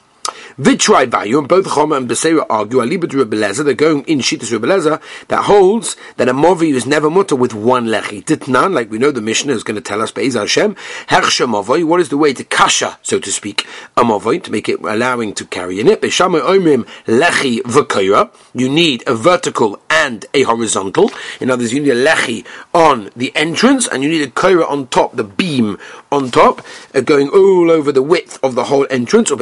Vitrai 0.57 1.09
Bayu, 1.09 1.39
and 1.39 1.47
both 1.47 1.73
Choma 1.73 1.95
and 1.95 2.09
Beseira 2.09 2.45
argue, 2.49 2.79
Alibad 2.79 3.11
Rebeleza, 3.11 3.63
they're 3.63 3.73
going 3.73 4.03
in 4.03 4.19
Shitas 4.19 4.57
Rebeleza, 4.57 5.01
that 5.27 5.43
holds 5.43 5.95
that 6.17 6.29
a 6.29 6.33
Movi 6.33 6.73
is 6.73 6.85
never 6.85 7.09
mutter 7.09 7.35
with 7.35 7.53
one 7.53 7.85
Lechi. 7.87 8.23
Ditnan, 8.23 8.73
like 8.73 8.89
we 8.89 8.97
know 8.97 9.11
the 9.11 9.21
Mishnah 9.21 9.53
is 9.53 9.63
going 9.63 9.75
to 9.75 9.81
tell 9.81 10.01
us, 10.01 10.11
Be'ez 10.11 10.33
Hashem, 10.33 10.75
Hershah 11.07 11.47
Movoi, 11.47 11.83
what 11.83 11.99
is 11.99 12.09
the 12.09 12.17
way 12.17 12.33
to 12.33 12.43
Kasha, 12.43 12.97
so 13.01 13.19
to 13.19 13.31
speak, 13.31 13.67
a 13.95 14.03
Movoi, 14.03 14.41
to 14.43 14.51
make 14.51 14.67
it 14.69 14.79
allowing 14.81 15.33
to 15.33 15.45
carry 15.45 15.79
in 15.79 15.87
it. 15.87 16.01
Beshama 16.01 16.41
Omrim 16.41 16.87
Lechi 17.05 17.59
V'Koira, 17.61 18.31
you 18.53 18.69
need 18.69 19.03
a 19.07 19.13
vertical 19.15 19.79
and 19.89 20.25
a 20.33 20.43
horizontal. 20.43 21.11
In 21.39 21.49
other 21.49 21.63
words, 21.63 21.73
you 21.73 21.81
need 21.81 21.91
a 21.91 22.05
lechi 22.05 22.45
on 22.73 23.09
the 23.15 23.35
entrance 23.35 23.87
and 23.87 24.03
you 24.03 24.09
need 24.09 24.21
a 24.21 24.31
koira 24.31 24.69
on 24.69 24.87
top, 24.87 25.15
the 25.15 25.23
beam 25.23 25.77
on 26.11 26.31
top, 26.31 26.65
uh, 26.93 27.01
going 27.01 27.29
all 27.29 27.69
over 27.69 27.91
the 27.91 28.01
width 28.01 28.39
of 28.43 28.55
the 28.55 28.63
whole 28.65 28.87
entrance. 28.89 29.29
You 29.29 29.37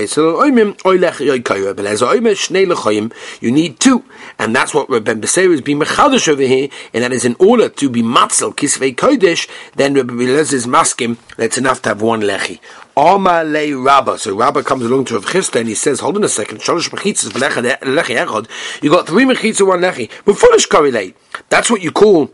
need 3.52 3.80
two. 3.80 4.04
And 4.40 4.56
that's 4.56 4.74
what 4.74 4.90
Rabbi 4.90 5.14
Beseir 5.14 5.54
is 5.54 5.62
being 5.62 5.80
mechadish 5.80 6.28
over 6.28 6.42
here, 6.42 6.68
and 6.94 7.04
that 7.04 7.14
is 7.14 7.26
in 7.26 7.36
order 7.40 7.70
to 7.70 7.90
be 7.90 8.02
matzel 8.02 8.54
kisvei 8.54 8.96
kodesh, 8.96 9.48
then 9.76 9.94
Rabbi 9.94 10.14
Belez 10.14 10.52
is 10.54 10.68
maskim, 10.68 11.18
that's 11.38 11.58
enough 11.58 11.82
to 11.84 11.90
have 11.90 12.02
one 12.02 12.22
lechi. 12.22 12.60
Oma 12.96 13.44
le 13.44 13.80
Rabba. 13.80 14.18
So 14.18 14.36
Rabba 14.36 14.64
comes 14.64 14.84
along 14.84 15.06
to 15.06 15.14
Rav 15.16 15.26
Chisda 15.26 15.60
and 15.60 15.70
he 15.70 15.76
says, 15.76 16.00
hold 16.00 16.18
on 16.18 16.24
a 16.24 16.28
second. 16.28 16.68
You 16.68 16.74
got 16.74 16.84
three 19.08 19.26
mechitzas, 19.26 19.68
one 19.68 19.82
lechi. 19.82 20.10
But 20.26 20.38
foolish. 20.38 20.68
That's 21.50 21.70
what 21.70 21.82
you 21.82 21.92
call 21.92 22.32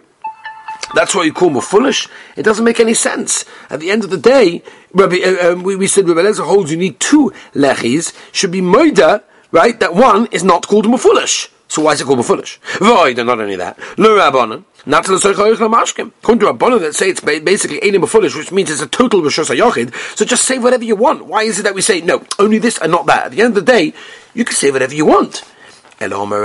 that's 0.94 1.16
why 1.16 1.24
you 1.24 1.34
call 1.34 1.50
me 1.50 1.62
foolish. 1.62 2.08
It 2.36 2.44
doesn't 2.44 2.66
make 2.66 2.80
any 2.80 2.94
sense. 2.94 3.46
At 3.70 3.80
the 3.80 3.92
end 3.92 4.04
of 4.04 4.10
the 4.10 4.18
day, 4.18 4.64
Rabbi, 4.94 5.18
uh, 5.24 5.54
um, 5.54 5.64
we, 5.64 5.76
we 5.76 5.88
said 5.88 6.08
Rabbi 6.08 6.22
Elazar 6.22 6.46
holds 6.46 6.72
you 6.72 6.78
need 6.78 7.00
two 7.00 7.32
lechis, 7.54 8.14
should 8.32 8.52
be 8.52 8.62
moida, 8.62 9.24
right? 9.52 9.80
That 9.80 9.96
one 9.96 10.28
is 10.32 10.44
not 10.44 10.68
called 10.68 10.86
foolish. 11.00 11.50
So 11.68 11.82
why 11.82 11.94
is 11.94 12.02
it 12.02 12.06
called 12.06 12.20
me 12.20 12.24
foolish? 12.24 12.60
Void, 12.80 13.18
not 13.18 13.40
only 13.40 13.56
that. 13.56 13.80
Not 14.86 15.06
to 15.06 15.12
the 15.12 15.18
Soich 15.18 15.56
Mashkim. 15.56 16.12
According 16.22 16.42
to 16.42 16.54
Rabbanon 16.54 16.82
that 16.82 16.94
say 16.94 17.10
it's 17.10 17.22
basically 17.22 17.80
Einim 17.80 18.08
Foolish, 18.08 18.36
which 18.36 18.52
means 18.52 18.70
it's 18.70 18.82
a 18.82 18.88
total 18.88 19.24
Rosh 19.24 19.40
Hashanah 19.40 20.18
So 20.18 20.26
just 20.26 20.44
say 20.44 20.60
whatever 20.60 20.84
you 20.84 20.96
want. 20.96 21.26
Why 21.26 21.44
is 21.44 21.60
it 21.60 21.64
that 21.64 21.74
we 21.74 21.82
say, 21.82 22.02
no, 22.02 22.24
only 22.38 22.58
this 22.58 22.78
and 22.80 22.92
not 22.92 23.06
that? 23.06 23.28
At 23.28 23.32
the 23.32 23.42
end 23.42 23.58
of 23.58 23.66
the 23.66 23.72
day, 23.72 23.94
you 24.34 24.44
can 24.44 24.56
say 24.56 24.72
whatever 24.72 24.94
you 24.94 25.06
want. 25.06 25.44
We're 26.12 26.44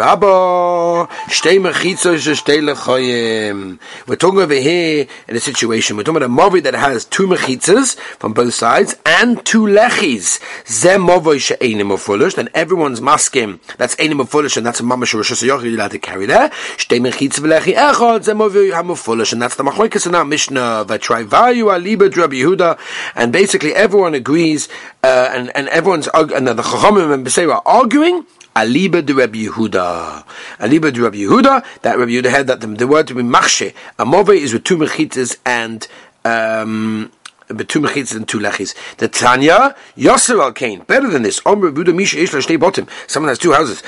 talking 4.17 4.41
over 4.41 4.55
here 4.55 5.07
in 5.29 5.37
a 5.37 5.41
situation, 5.41 5.97
we're 5.97 6.05
talking 6.05 6.23
about 6.23 6.31
a 6.31 6.33
movi 6.33 6.63
that 6.63 6.75
has 6.75 7.05
two 7.05 7.27
mechitzas 7.27 7.97
from 8.19 8.35
both 8.35 8.55
sides 8.55 8.95
and 9.05 9.45
two 9.45 9.63
lechis. 9.63 10.41
Zem 10.67 11.07
movi 11.07 11.41
she'enim 11.41 11.97
foolish, 11.97 12.35
then 12.35 12.49
everyone's 12.55 13.01
maskim, 13.01 13.59
that's 13.77 13.97
enim 13.99 14.25
foolish, 14.27 14.57
and 14.57 14.65
that's 14.65 14.79
a 14.81 14.83
mamash 14.83 15.15
rosh 15.15 15.33
hashanah, 15.33 15.65
you're 15.65 15.75
allowed 15.75 15.91
to 15.91 15.99
carry 15.99 16.27
there. 16.27 16.51
Shtei 16.77 17.01
mechitzas 17.01 17.41
v'lechi 17.41 17.75
echad, 17.75 18.23
zem 18.25 18.39
movi 18.39 18.73
ham 18.73 18.95
foolish, 18.95 19.33
and 19.33 19.43
that's 19.43 19.57
the 19.57 19.65
machoikas 19.65 20.07
in 20.07 20.15
our 20.15 20.25
Mishnah, 20.25 20.85
v'trai 20.87 21.27
vayu 21.27 21.67
aliba 21.67 22.15
Rabbi 22.15 22.37
Yehuda, 22.37 22.79
and 23.15 23.33
basically 23.33 23.75
everyone 23.75 24.15
agrees, 24.15 24.69
uh, 25.03 25.31
and, 25.33 25.51
and 25.57 25.69
everyone's, 25.69 26.09
and 26.15 26.47
the 26.47 26.55
Chachamim 26.55 27.13
and 27.13 27.27
Beseira 27.27 27.57
are 27.57 27.63
arguing, 27.65 28.25
Aliba 28.59 29.07
de 29.07 29.15
Rabbi 29.15 29.47
Yehuda. 29.47 30.25
Aliba 30.59 30.93
de 30.93 31.01
Rabbi 31.01 31.19
Yehuda, 31.19 31.65
that 31.83 31.97
Rabbi 31.97 32.11
Yehuda 32.11 32.29
had 32.29 32.49
that 32.49 32.61
the, 32.61 32.67
the 32.67 32.89
word 32.89 33.07
to 33.07 33.15
be 33.15 33.23
machshe. 33.23 33.73
A 34.01 34.05
move 34.05 34.31
is 34.31 34.53
with 34.53 34.65
two 34.65 34.77
mechitas 34.77 35.37
and 35.47 35.87
um, 36.25 37.13
two 37.49 37.81
mechitzas 37.81 38.17
and 38.17 38.29
two 38.29 38.39
lechis. 38.39 38.75
The 38.97 39.09
Tanya 39.09 39.75
Yosef 39.97 40.39
al 40.39 40.53
Kain 40.53 40.81
better 40.81 41.09
than 41.09 41.23
this. 41.23 41.41
Omer 41.47 41.71
Misha 41.71 42.59
Bottom. 42.59 42.87
Someone 43.07 43.29
has 43.29 43.39
two 43.39 43.53
houses. 43.53 43.83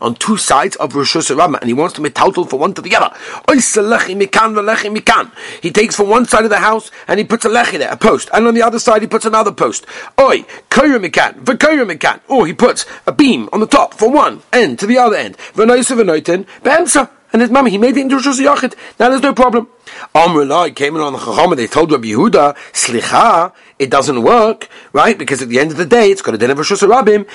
On 0.00 0.14
two 0.14 0.36
sides 0.36 0.76
of 0.76 0.92
Rishus 0.92 1.34
Rabbim, 1.34 1.58
and 1.60 1.66
he 1.68 1.72
wants 1.72 1.94
to 1.94 2.00
make 2.00 2.14
total 2.14 2.44
for 2.44 2.58
one 2.58 2.74
to 2.74 2.82
the 2.82 2.94
other. 2.96 3.10
He 5.62 5.70
takes 5.70 5.96
from 5.96 6.08
one 6.08 6.26
side 6.26 6.44
of 6.44 6.50
the 6.50 6.58
house 6.58 6.90
and 7.08 7.18
he 7.18 7.24
puts 7.24 7.44
a 7.44 7.48
lechi 7.48 7.78
there, 7.78 7.90
a 7.90 7.96
post, 7.96 8.28
and 8.32 8.46
on 8.46 8.54
the 8.54 8.62
other 8.62 8.78
side 8.78 9.02
he 9.02 9.08
puts 9.08 9.24
another 9.24 9.52
post. 9.52 9.86
Oi, 10.18 10.44
koyra 10.70 10.98
mikan, 11.04 11.34
v'koyra 11.42 11.86
mikan. 11.90 12.20
Or 12.28 12.46
he 12.46 12.52
puts 12.52 12.86
a 13.06 13.12
beam 13.12 13.48
on 13.52 13.60
the 13.60 13.66
top 13.66 13.94
from 13.94 14.12
one 14.12 14.42
end 14.52 14.78
to 14.80 14.86
the 14.86 14.98
other 14.98 15.16
end. 15.16 15.36
V'noisa 15.54 15.96
v'noiten, 15.96 16.46
be'emsa. 16.62 17.10
And 17.32 17.42
his 17.42 17.50
mama, 17.50 17.70
he 17.70 17.78
made 17.78 17.96
it 17.96 18.00
into 18.00 18.16
Rosh. 18.16 18.38
Now 18.98 19.08
there's 19.08 19.22
no 19.22 19.32
problem. 19.32 19.68
Amrullah 20.14 20.74
came 20.74 20.96
in 20.96 21.02
on 21.02 21.12
the 21.12 21.18
Chacham 21.18 21.56
they 21.56 21.66
told 21.66 21.92
Rabbi 21.92 22.08
Yehuda, 22.08 22.56
Slicha, 22.72 23.52
it 23.78 23.90
doesn't 23.90 24.22
work, 24.22 24.68
right? 24.92 25.16
Because 25.16 25.40
at 25.40 25.48
the 25.48 25.58
end 25.58 25.70
of 25.70 25.76
the 25.76 25.86
day, 25.86 26.10
it's 26.10 26.22
got 26.22 26.34
a 26.34 26.38
din 26.38 26.50
of 26.50 26.58
Rosh 26.58 26.72
Rabim, 26.72 27.26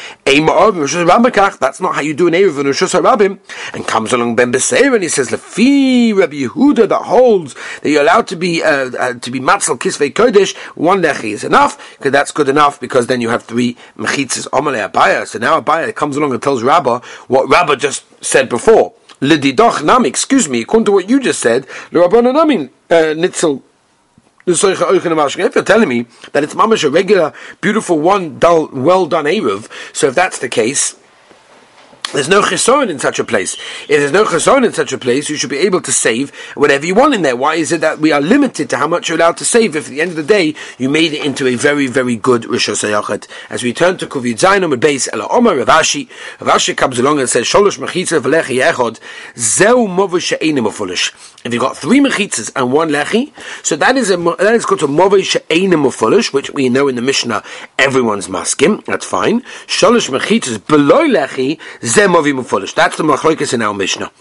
that's 1.60 1.82
not 1.82 1.96
how 1.96 2.02
you 2.02 2.14
do 2.14 2.28
an 2.28 2.34
Erev 2.34 2.60
in 2.60 2.68
Rosh 2.68 2.84
Hashanah 2.84 3.40
And 3.74 3.88
comes 3.88 4.14
along 4.14 4.36
Ben 4.36 4.52
Beseir 4.52 4.94
and 4.94 5.04
he 5.04 5.10
says, 5.10 5.30
Lefi 5.30 6.16
Rabbi 6.16 6.36
Yehuda 6.36 6.90
that 6.90 7.04
holds 7.04 7.56
that 7.82 7.90
you're 7.90 8.02
allowed 8.02 8.28
to 8.28 8.36
be, 8.36 8.64
uh, 8.64 8.92
uh, 8.98 9.14
to 9.14 9.32
be 9.32 9.40
Matzal 9.40 9.78
Kisvei 9.78 10.12
Kodesh, 10.12 10.56
one 10.76 11.02
lechi 11.02 11.32
is 11.32 11.44
enough, 11.44 11.98
because 11.98 12.12
that's 12.12 12.32
good 12.32 12.50
enough, 12.50 12.80
because 12.80 13.08
then 13.08 13.22
you 13.22 13.30
have 13.30 13.44
three 13.44 13.76
mechitzas, 13.98 14.48
Amalei 14.50 14.90
Abaya. 14.90 15.26
So 15.26 15.40
now 15.40 15.60
Abaya 15.60 15.94
comes 15.96 16.18
along 16.18 16.34
and 16.34 16.42
tells 16.42 16.64
Rabbah 16.64 17.00
what 17.28 17.50
Rabbah 17.50 17.76
just 17.76 18.04
said 18.24 18.50
before. 18.50 18.94
Lididoch 19.22 19.84
nami, 19.84 20.10
excuse 20.10 20.50
me, 20.50 20.62
according 20.62 20.86
to 20.86 20.92
what 20.92 21.10
you 21.10 21.20
just 21.20 21.40
said, 21.40 21.66
l'rabbanan 21.92 22.34
nami 22.34 22.70
uh, 22.90 23.14
nitzel. 23.16 23.62
If 24.48 24.62
you're 24.62 25.64
telling 25.64 25.90
me 25.90 26.06
that 26.34 26.44
it's 26.44 26.54
mamash 26.54 26.84
a 26.84 26.90
regular, 26.92 27.34
beautiful 27.62 28.00
one, 28.00 28.38
dull, 28.38 28.70
well 28.72 29.08
done 29.08 29.26
Eruv, 29.26 29.68
so 29.92 30.08
if 30.10 30.14
that's 30.16 30.38
the 30.38 30.50
case, 30.50 30.96
there's 32.16 32.30
no 32.30 32.42
cheson 32.42 32.90
in 32.90 33.00
such 33.00 33.20
a 33.20 33.24
place. 33.24 33.56
If 33.84 34.00
there's 34.00 34.12
no 34.12 34.26
cheson 34.26 34.66
in 34.66 34.74
such 34.74 34.94
a 34.94 34.98
place, 34.98 35.30
you 35.30 35.36
should 35.36 35.50
be 35.50 35.58
able 35.60 35.82
to 35.82 35.92
save 35.92 36.34
whatever 36.56 36.86
you 36.86 36.96
want 36.96 37.14
in 37.14 37.22
there. 37.22 37.36
Why 37.36 37.56
is 37.56 37.72
it 37.72 37.82
that 37.82 38.00
we 38.00 38.12
are 38.12 38.22
limited 38.22 38.70
to 38.72 38.78
how 38.78 38.88
much 38.88 39.10
you're 39.10 39.18
allowed 39.18 39.38
to 39.38 39.46
save 39.46 39.76
if 39.76 39.86
at 39.86 39.90
the 39.92 40.02
end 40.02 40.12
of 40.12 40.18
the 40.18 40.24
day 40.24 40.56
you 40.78 40.90
made 40.90 41.14
it 41.14 41.26
into 41.26 41.48
a 41.48 41.56
very, 41.56 41.88
very 41.88 42.16
good 42.16 42.46
Rosh 42.46 42.70
Hashanah? 42.70 43.28
As 43.50 43.64
we 43.64 43.74
turn 43.74 43.98
to 43.98 44.08
Kuvit 44.08 44.40
Zainam 44.40 44.72
and 44.72 44.82
base 44.82 45.08
Ela 45.12 45.28
Omer 45.30 45.64
Ravashi, 45.64 46.10
Ravashi 46.40 46.76
comes 46.76 46.98
along 47.00 47.20
and 47.20 47.30
says, 47.30 47.46
Sholosh 47.46 47.78
Mechitza 47.78 48.20
V'lechi 48.22 48.62
Echod, 48.62 49.00
Zeu 49.38 49.88
Movu 49.88 50.20
She'enim 50.20 50.72
Foolish. 50.72 51.14
If 51.46 51.54
you've 51.54 51.62
got 51.62 51.78
three 51.78 52.00
mechitzas 52.00 52.52
and 52.56 52.74
one 52.74 52.90
lechi, 52.90 53.32
so 53.64 53.76
that 53.76 53.98
is 53.98 54.10
a 54.10 54.18
that 54.18 54.56
is 54.56 54.66
called 54.66 54.82
a 54.82 54.88
move 54.88 55.24
she'enim 55.24 55.92
foolish, 55.92 56.34
which 56.34 56.50
we 56.50 56.70
know 56.70 56.88
in 56.88 56.96
the 56.96 57.04
Mishnah 57.04 57.44
everyone's 57.78 58.28
maskim. 58.28 58.84
That's 58.86 59.06
fine. 59.06 59.42
Shalosh 59.68 60.10
mechitzas 60.10 60.66
below 60.66 61.08
lechi 61.08 61.60
foolish. 61.82 62.05
That's 62.08 62.98
the 62.98 63.04
machloikas 63.04 63.54
in 63.54 63.62
our 63.62 63.74
Mishnah. 63.74 64.12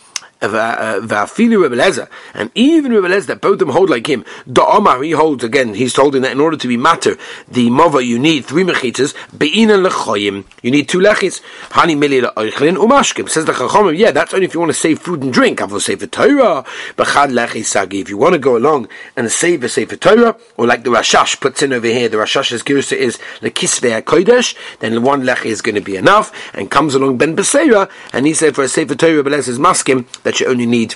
Uh, 0.44 1.00
uh, 1.00 1.26
Rebbe 1.64 1.76
Lezer, 1.76 2.08
and 2.34 2.50
even 2.54 2.92
Rebbe 2.92 3.08
Lezer, 3.08 3.26
that 3.26 3.40
both 3.40 3.54
of 3.54 3.58
them 3.60 3.70
hold 3.70 3.90
like 3.90 4.06
him. 4.06 4.24
The 4.46 4.64
Omar, 4.64 5.02
he 5.02 5.12
holds 5.12 5.42
again, 5.42 5.74
he's 5.74 5.96
holding 5.96 6.22
that 6.22 6.32
in 6.32 6.40
order 6.40 6.56
to 6.56 6.68
be 6.68 6.76
matter, 6.76 7.16
the 7.48 7.68
Mova, 7.70 8.04
you 8.04 8.18
need 8.18 8.44
three 8.44 8.62
mechitas, 8.64 9.14
be'ina 9.36 9.74
lechoyim, 9.74 10.44
you 10.62 10.70
need 10.70 10.88
two 10.88 10.98
lechis, 10.98 11.40
hani 11.70 11.96
mili 11.96 12.22
le'oichlin 12.22 12.76
umashkim. 12.76 13.28
Says 13.28 13.44
the 13.44 13.52
Chachomim, 13.52 13.96
yeah, 13.96 14.10
that's 14.10 14.34
only 14.34 14.46
if 14.46 14.54
you 14.54 14.60
want 14.60 14.70
to 14.70 14.78
save 14.78 14.98
food 14.98 15.22
and 15.22 15.32
drink, 15.32 15.62
I 15.62 15.64
will 15.64 15.80
save 15.80 16.00
for 16.00 16.06
Torah, 16.06 16.64
b'chad 16.96 17.32
lechis 17.32 17.66
sagi. 17.66 18.00
If 18.00 18.08
you 18.10 18.18
want 18.18 18.34
to 18.34 18.38
go 18.38 18.56
along 18.56 18.88
and 19.16 19.30
save 19.30 19.64
a 19.64 19.68
save 19.68 19.90
for 19.90 19.96
Torah, 19.96 20.36
or 20.56 20.66
like 20.66 20.84
the 20.84 20.90
Rashash 20.90 21.40
puts 21.40 21.62
in 21.62 21.72
over 21.72 21.86
here, 21.86 22.08
the 22.08 22.18
Rashash's 22.18 22.62
girsa 22.62 22.96
is 22.96 23.18
lekisvei 23.40 24.02
kodesh, 24.02 24.56
then 24.80 25.02
one 25.02 25.22
lechi 25.22 25.46
is 25.46 25.62
going 25.62 25.74
to 25.76 25.80
be 25.80 25.96
enough, 25.96 26.32
and 26.54 26.70
comes 26.70 26.94
along 26.94 27.16
Ben 27.16 27.34
Beseira, 27.34 27.90
and 28.12 28.26
he 28.26 28.34
said 28.34 28.54
for 28.54 28.64
a 28.64 28.68
save 28.68 28.88
for 28.88 28.94
Torah, 28.94 29.24
is 29.34 29.58
maskim, 29.58 30.06
that 30.22 30.33
you 30.40 30.46
only 30.46 30.66
need 30.66 30.94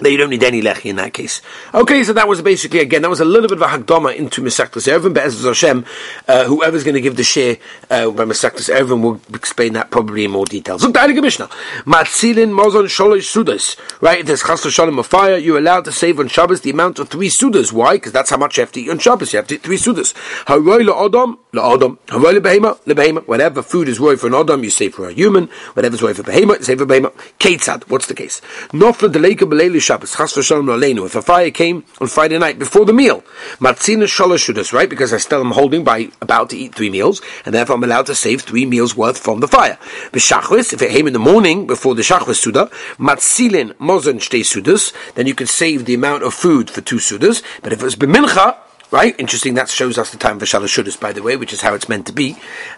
that 0.00 0.10
you 0.10 0.18
don't 0.18 0.30
need 0.30 0.42
any 0.42 0.60
lechi 0.60 0.86
in 0.86 0.96
that 0.96 1.14
case. 1.14 1.40
Okay, 1.72 2.04
so 2.04 2.12
that 2.12 2.28
was 2.28 2.42
basically 2.42 2.80
again 2.80 3.02
that 3.02 3.08
was 3.08 3.20
a 3.20 3.24
little 3.24 3.48
bit 3.48 3.56
of 3.56 3.62
a 3.62 3.66
hagdama 3.66 4.14
into 4.14 4.42
Masechtas 4.42 4.86
Eruvin, 4.86 5.14
but 5.14 5.22
as 5.22 5.42
Hashem, 5.42 5.86
uh, 6.28 6.44
whoever's 6.44 6.84
going 6.84 6.94
to 6.94 7.00
give 7.00 7.16
the 7.16 7.24
share 7.24 7.56
uh, 7.90 8.10
by 8.10 8.24
Masechtas 8.24 8.72
Eruvin 8.72 9.00
will 9.00 9.20
explain 9.34 9.72
that 9.72 9.90
probably 9.90 10.24
in 10.24 10.32
more 10.32 10.44
detail. 10.44 10.78
So 10.78 10.92
Dailig 10.92 11.20
Mishnah, 11.22 11.48
Matzilin 11.84 12.52
Mozon 12.52 12.84
Sholosh 12.84 13.32
Sudas, 13.32 13.78
right? 14.02 14.20
If 14.20 14.26
there's 14.26 14.42
Chastor 14.42 14.70
Shalom 14.70 14.98
of 14.98 15.06
fire, 15.06 15.38
you're 15.38 15.58
allowed 15.58 15.86
to 15.86 15.92
save 15.92 16.20
on 16.20 16.28
Shabbos 16.28 16.60
the 16.60 16.70
amount 16.70 16.98
of 16.98 17.08
three 17.08 17.30
Sudas. 17.30 17.72
Why? 17.72 17.94
Because 17.94 18.12
that's 18.12 18.30
how 18.30 18.36
much 18.36 18.58
you 18.58 18.62
have 18.62 18.72
to 18.72 18.80
eat 18.80 18.90
on 18.90 18.98
Shabbos. 18.98 19.32
You 19.32 19.38
have 19.38 19.46
to 19.48 19.54
eat 19.54 19.62
three 19.62 19.78
Sudas. 19.78 20.12
Haroi 20.44 20.86
la'odom 20.86 21.38
lebehema. 21.56 23.26
Whatever 23.26 23.62
food 23.62 23.88
is 23.88 23.98
roy 23.98 24.16
for 24.16 24.26
an 24.28 24.32
odom, 24.32 24.62
you 24.62 24.70
save 24.70 24.94
for 24.94 25.08
a 25.08 25.12
human. 25.12 25.48
Whatever's 25.74 26.02
roy 26.02 26.14
for 26.14 26.22
behema, 26.22 26.58
you 26.58 26.64
save 26.64 26.78
for 26.78 26.86
behema. 26.86 27.12
Ketzad. 27.38 27.88
What's 27.88 28.06
the 28.06 28.14
case? 28.14 28.40
Nofla 28.70 29.12
deleka 29.12 29.48
beleli 29.48 29.80
Shabbos, 29.80 30.14
Chas 30.14 30.34
v'shalom 30.34 30.66
aleinu. 30.66 31.06
If 31.06 31.14
a 31.16 31.22
fire 31.22 31.50
came 31.50 31.84
on 32.00 32.08
Friday 32.08 32.38
night 32.38 32.58
before 32.58 32.84
the 32.84 32.92
meal, 32.92 33.22
matzina 33.58 34.04
shudas, 34.04 34.72
right? 34.72 34.88
Because 34.88 35.12
I 35.12 35.18
still 35.18 35.40
am 35.40 35.52
holding 35.52 35.84
by 35.84 36.10
about 36.20 36.50
to 36.50 36.56
eat 36.56 36.74
three 36.74 36.90
meals, 36.90 37.20
and 37.44 37.54
therefore 37.54 37.76
I'm 37.76 37.84
allowed 37.84 38.06
to 38.06 38.14
save 38.14 38.42
three 38.42 38.66
meals 38.66 38.96
worth 38.96 39.18
from 39.18 39.40
the 39.40 39.48
fire. 39.48 39.78
B'shachris, 40.12 40.72
if 40.72 40.82
it 40.82 40.90
came 40.90 41.06
in 41.06 41.12
the 41.12 41.18
morning 41.18 41.66
before 41.66 41.94
the 41.94 42.02
shachris 42.02 42.36
suda, 42.36 42.70
matzilin 42.98 43.72
mozen 43.74 44.16
shtei 44.16 44.40
sudas, 44.40 44.92
then 45.14 45.26
you 45.26 45.34
could 45.34 45.48
save 45.48 45.84
the 45.84 45.94
amount 45.94 46.22
of 46.22 46.34
food 46.34 46.70
for 46.70 46.80
two 46.80 46.96
sudas. 46.96 47.42
But 47.62 47.72
if 47.72 47.80
it 47.80 47.84
was 47.84 47.96
b'mincha, 47.96 48.56
right? 48.90 49.18
Interesting. 49.18 49.54
That 49.54 49.68
shows 49.68 49.98
us 49.98 50.10
the 50.10 50.18
time 50.18 50.38
for 50.38 50.44
Shalashudas, 50.44 50.98
by 51.00 51.12
the 51.12 51.22
way, 51.22 51.36
which 51.36 51.52
is 51.52 51.60
how 51.60 51.74
it's 51.74 51.88
meant 51.88 52.06
to 52.06 52.12
be. 52.12 52.36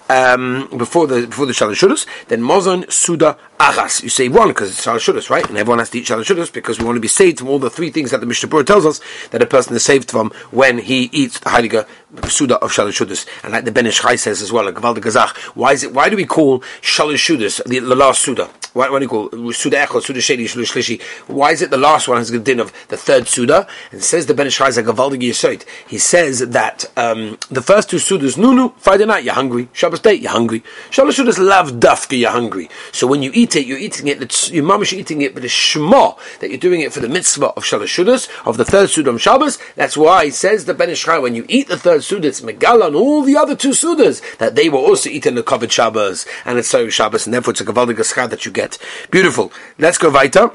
Um, 0.08 0.68
before 0.76 1.06
the 1.06 1.26
before 1.26 1.46
the 1.46 1.52
Shalashudas, 1.52 2.06
then 2.28 2.40
Mozon 2.42 2.90
Suda 2.90 3.36
Achas. 3.60 4.02
You 4.02 4.08
say 4.08 4.28
one 4.28 4.48
because 4.48 4.70
it's 4.70 4.86
Shalashudas, 4.86 5.30
right? 5.30 5.46
And 5.48 5.58
everyone 5.58 5.80
has 5.80 5.90
to 5.90 5.98
eat 5.98 6.06
Shalashudas 6.06 6.52
because 6.52 6.78
we 6.78 6.84
want 6.84 6.96
to 6.96 7.00
be 7.00 7.08
saved 7.08 7.38
from 7.40 7.48
all 7.48 7.58
the 7.58 7.70
three 7.70 7.90
things 7.90 8.10
that 8.12 8.20
the 8.20 8.26
Mishnah 8.26 8.48
Berurah 8.48 8.66
tells 8.66 8.86
us 8.86 9.00
that 9.30 9.42
a 9.42 9.46
person 9.46 9.74
is 9.74 9.84
saved 9.84 10.10
from 10.10 10.30
when 10.50 10.78
he 10.78 11.10
eats 11.12 11.40
the 11.40 11.50
Heilige 11.50 11.86
Suda 12.28 12.56
of 12.56 12.72
Shalashudas. 12.72 13.26
And 13.42 13.52
like 13.52 13.64
the 13.64 13.72
Ben 13.72 13.86
Ish 13.86 14.00
Chai 14.00 14.16
says 14.16 14.40
as 14.40 14.52
well, 14.52 14.64
like 14.64 14.74
Gavalda 14.74 14.98
Gazach, 14.98 15.36
why 15.54 15.72
is 15.72 15.82
it? 15.82 15.92
Why 15.92 16.08
do 16.08 16.16
we 16.16 16.24
call 16.24 16.60
Shalashudas 16.80 17.64
the, 17.64 17.80
the 17.80 17.94
last 17.94 18.22
Suda? 18.22 18.48
Why, 18.72 18.88
why 18.90 18.98
do 18.98 19.04
you 19.04 19.08
call 19.08 19.52
Suda 19.52 19.84
Echot, 19.84 20.02
Suda 20.02 20.20
Sheni, 20.20 20.48
Suda 20.48 20.64
Shlishi? 20.66 21.02
Why 21.26 21.52
is 21.52 21.62
it 21.62 21.70
the 21.70 21.78
last 21.78 22.06
one 22.06 22.18
has 22.18 22.30
the 22.30 22.38
din 22.38 22.60
of 22.60 22.72
the 22.88 22.96
third 22.96 23.26
Suda? 23.26 23.66
And 23.90 24.02
says 24.02 24.26
the 24.26 24.34
Ben 24.34 24.46
Ish 24.46 24.56
Chai, 24.56 24.68
like 24.68 24.84
Gavalda 24.84 25.20
Yisait. 25.20 25.64
He 25.88 25.98
says 26.08 26.38
that 26.38 26.86
um, 26.96 27.38
the 27.50 27.60
first 27.60 27.90
two 27.90 27.98
Sudas, 27.98 28.38
Nunu, 28.38 28.72
Friday 28.78 29.04
night, 29.04 29.24
you're 29.24 29.34
hungry. 29.34 29.68
Shabbos 29.74 30.00
day, 30.00 30.14
you're 30.14 30.32
hungry. 30.32 30.64
Shabbos 30.90 31.18
sudas 31.18 31.38
love 31.38 31.72
dafka, 31.72 32.18
you're 32.18 32.30
hungry. 32.30 32.70
So 32.92 33.06
when 33.06 33.22
you 33.22 33.30
eat 33.34 33.54
it, 33.56 33.66
you're 33.66 33.78
eating 33.78 34.08
it, 34.08 34.18
that 34.18 34.50
your 34.50 34.64
mamish 34.64 34.94
eating 34.94 35.20
it, 35.20 35.34
but 35.34 35.44
it's 35.44 35.52
shema 35.52 36.14
that 36.40 36.48
you're 36.48 36.58
doing 36.58 36.80
it 36.80 36.94
for 36.94 37.00
the 37.00 37.08
mitzvah 37.08 37.48
of 37.48 37.64
Shabbos 37.64 37.90
sudas 37.90 38.28
of 38.46 38.56
the 38.56 38.64
third 38.64 38.88
Suda 38.88 39.10
on 39.10 39.18
Shabbos. 39.18 39.58
That's 39.76 39.96
why 39.96 40.26
he 40.26 40.30
says 40.30 40.64
the 40.64 40.74
Ben 40.74 40.90
Ish 40.90 41.04
Chai, 41.04 41.18
when 41.18 41.34
you 41.34 41.44
eat 41.48 41.68
the 41.68 41.76
third 41.76 42.02
Suda, 42.02 42.28
it's 42.28 42.40
Megala 42.40 42.86
and 42.86 42.96
all 42.96 43.22
the 43.22 43.36
other 43.36 43.54
two 43.54 43.70
Sudas, 43.70 44.22
that 44.38 44.54
they 44.54 44.70
were 44.70 44.78
also 44.78 45.10
eaten 45.10 45.34
the 45.34 45.42
covered 45.42 45.70
Shabbos, 45.70 46.24
and 46.46 46.58
it's 46.58 46.68
so 46.68 46.88
Shabbos, 46.88 47.26
and 47.26 47.34
therefore 47.34 47.52
it's 47.52 47.60
a 47.60 47.64
Gaschad 47.64 48.30
that 48.30 48.46
you 48.46 48.52
get. 48.52 48.78
Beautiful. 49.10 49.52
Let's 49.78 49.98
go 49.98 50.10
weiter. 50.10 50.50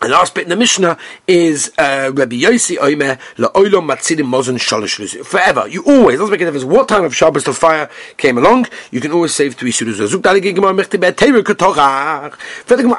And 0.00 0.12
last 0.12 0.32
bit 0.34 0.44
in 0.44 0.50
the 0.50 0.56
Mishnah 0.56 0.96
is 1.26 1.72
uh, 1.76 2.12
Rabbi 2.14 2.36
Yossi 2.36 2.76
Oimer 2.76 3.18
la'olam 3.36 3.90
matzidim 3.90 4.28
mozon 4.28 4.56
shalosh 4.56 5.24
Forever, 5.26 5.66
you 5.66 5.82
always 5.82 6.18
doesn't 6.18 6.30
make 6.30 6.40
a 6.40 6.44
difference 6.44 6.64
what 6.64 6.88
time 6.88 7.04
of 7.04 7.16
Shabbos 7.16 7.42
the 7.42 7.52
fire 7.52 7.90
came 8.16 8.38
along. 8.38 8.66
You 8.92 9.00
can 9.00 9.10
always 9.10 9.34
save 9.34 9.56
three 9.56 9.72
sudas. 9.72 10.14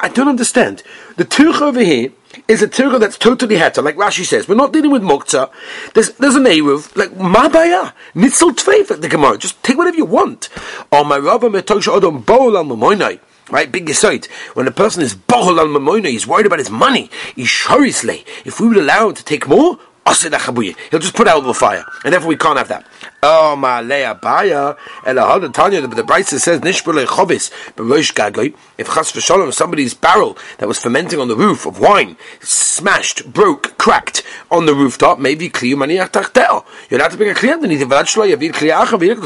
I 0.02 0.08
don't 0.08 0.28
understand. 0.28 0.82
The 1.16 1.24
Turch 1.24 1.60
over 1.62 1.80
here 1.80 2.12
is 2.48 2.62
a 2.62 2.68
Turch 2.68 3.00
that's 3.00 3.16
totally 3.16 3.56
heter, 3.56 3.82
like 3.82 3.96
Rashi 3.96 4.26
says. 4.26 4.46
We're 4.46 4.56
not 4.56 4.74
dealing 4.74 4.90
with 4.90 5.02
mokta. 5.02 5.50
There's 5.94 6.12
there's 6.14 6.36
an 6.36 6.44
eruv 6.44 6.94
like 6.96 7.12
mabaya 7.12 7.94
nitzel 8.14 8.50
tveif 8.50 9.00
the 9.00 9.08
Gemara. 9.08 9.38
Just 9.38 9.62
take 9.62 9.78
whatever 9.78 9.96
you 9.96 10.04
want. 10.04 10.50
Or 10.92 11.06
my 11.06 11.16
rabba 11.16 11.48
metosh 11.48 11.88
odom 11.88 12.26
bowl 12.26 12.58
al. 12.58 13.20
Right, 13.50 13.70
big 13.70 13.90
site. 13.90 14.26
When 14.54 14.68
a 14.68 14.70
person 14.70 15.02
is 15.02 15.14
bohol 15.14 15.58
al 15.58 15.66
mamona, 15.66 16.08
he's 16.08 16.26
worried 16.26 16.46
about 16.46 16.60
his 16.60 16.70
money. 16.70 17.10
He's 17.34 17.48
shorisle. 17.48 18.24
If 18.44 18.60
we 18.60 18.68
would 18.68 18.76
allow 18.76 19.08
him 19.08 19.14
to 19.14 19.24
take 19.24 19.48
more, 19.48 19.78
he'll 20.06 20.98
just 20.98 21.14
put 21.14 21.28
out 21.28 21.40
the 21.44 21.54
fire, 21.54 21.84
and 22.04 22.12
therefore 22.12 22.28
we 22.28 22.36
can't 22.36 22.58
have 22.58 22.68
that. 22.68 22.84
Oh 23.22 23.54
my 23.54 23.82
leia 23.82 24.20
baya 24.20 24.74
elahad 25.04 25.52
Tanya, 25.52 25.86
but 25.86 25.94
the 25.94 26.02
Brisa 26.02 26.38
says 26.40 26.60
nishbule 26.60 27.04
chovis 27.06 27.50
b'rosh 27.74 28.12
gagoy. 28.14 28.54
If 28.78 28.88
chas 28.88 29.12
v'shalom 29.12 29.52
somebody's 29.52 29.94
barrel 29.94 30.36
that 30.58 30.66
was 30.66 30.80
fermenting 30.80 31.20
on 31.20 31.28
the 31.28 31.36
roof 31.36 31.66
of 31.66 31.78
wine 31.80 32.16
smashed, 32.40 33.32
broke, 33.32 33.76
cracked 33.78 34.22
on 34.50 34.66
the 34.66 34.74
rooftop, 34.74 35.18
maybe 35.18 35.48
kliyu 35.48 35.74
maniach 35.74 36.10
tachtel. 36.10 36.64
You're 36.88 36.98
allowed 36.98 37.12
to 37.12 37.16
bring 37.16 37.30
a 37.30 37.34
kliya 37.34 37.52
underneath. 37.52 37.80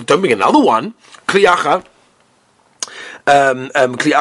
Don't 0.07 0.21
bring 0.21 0.33
another 0.33 0.61
one. 0.61 0.95
Kliyacha 1.27 1.85
um, 3.27 3.71
um, 3.75 3.97
kli. 3.97 4.13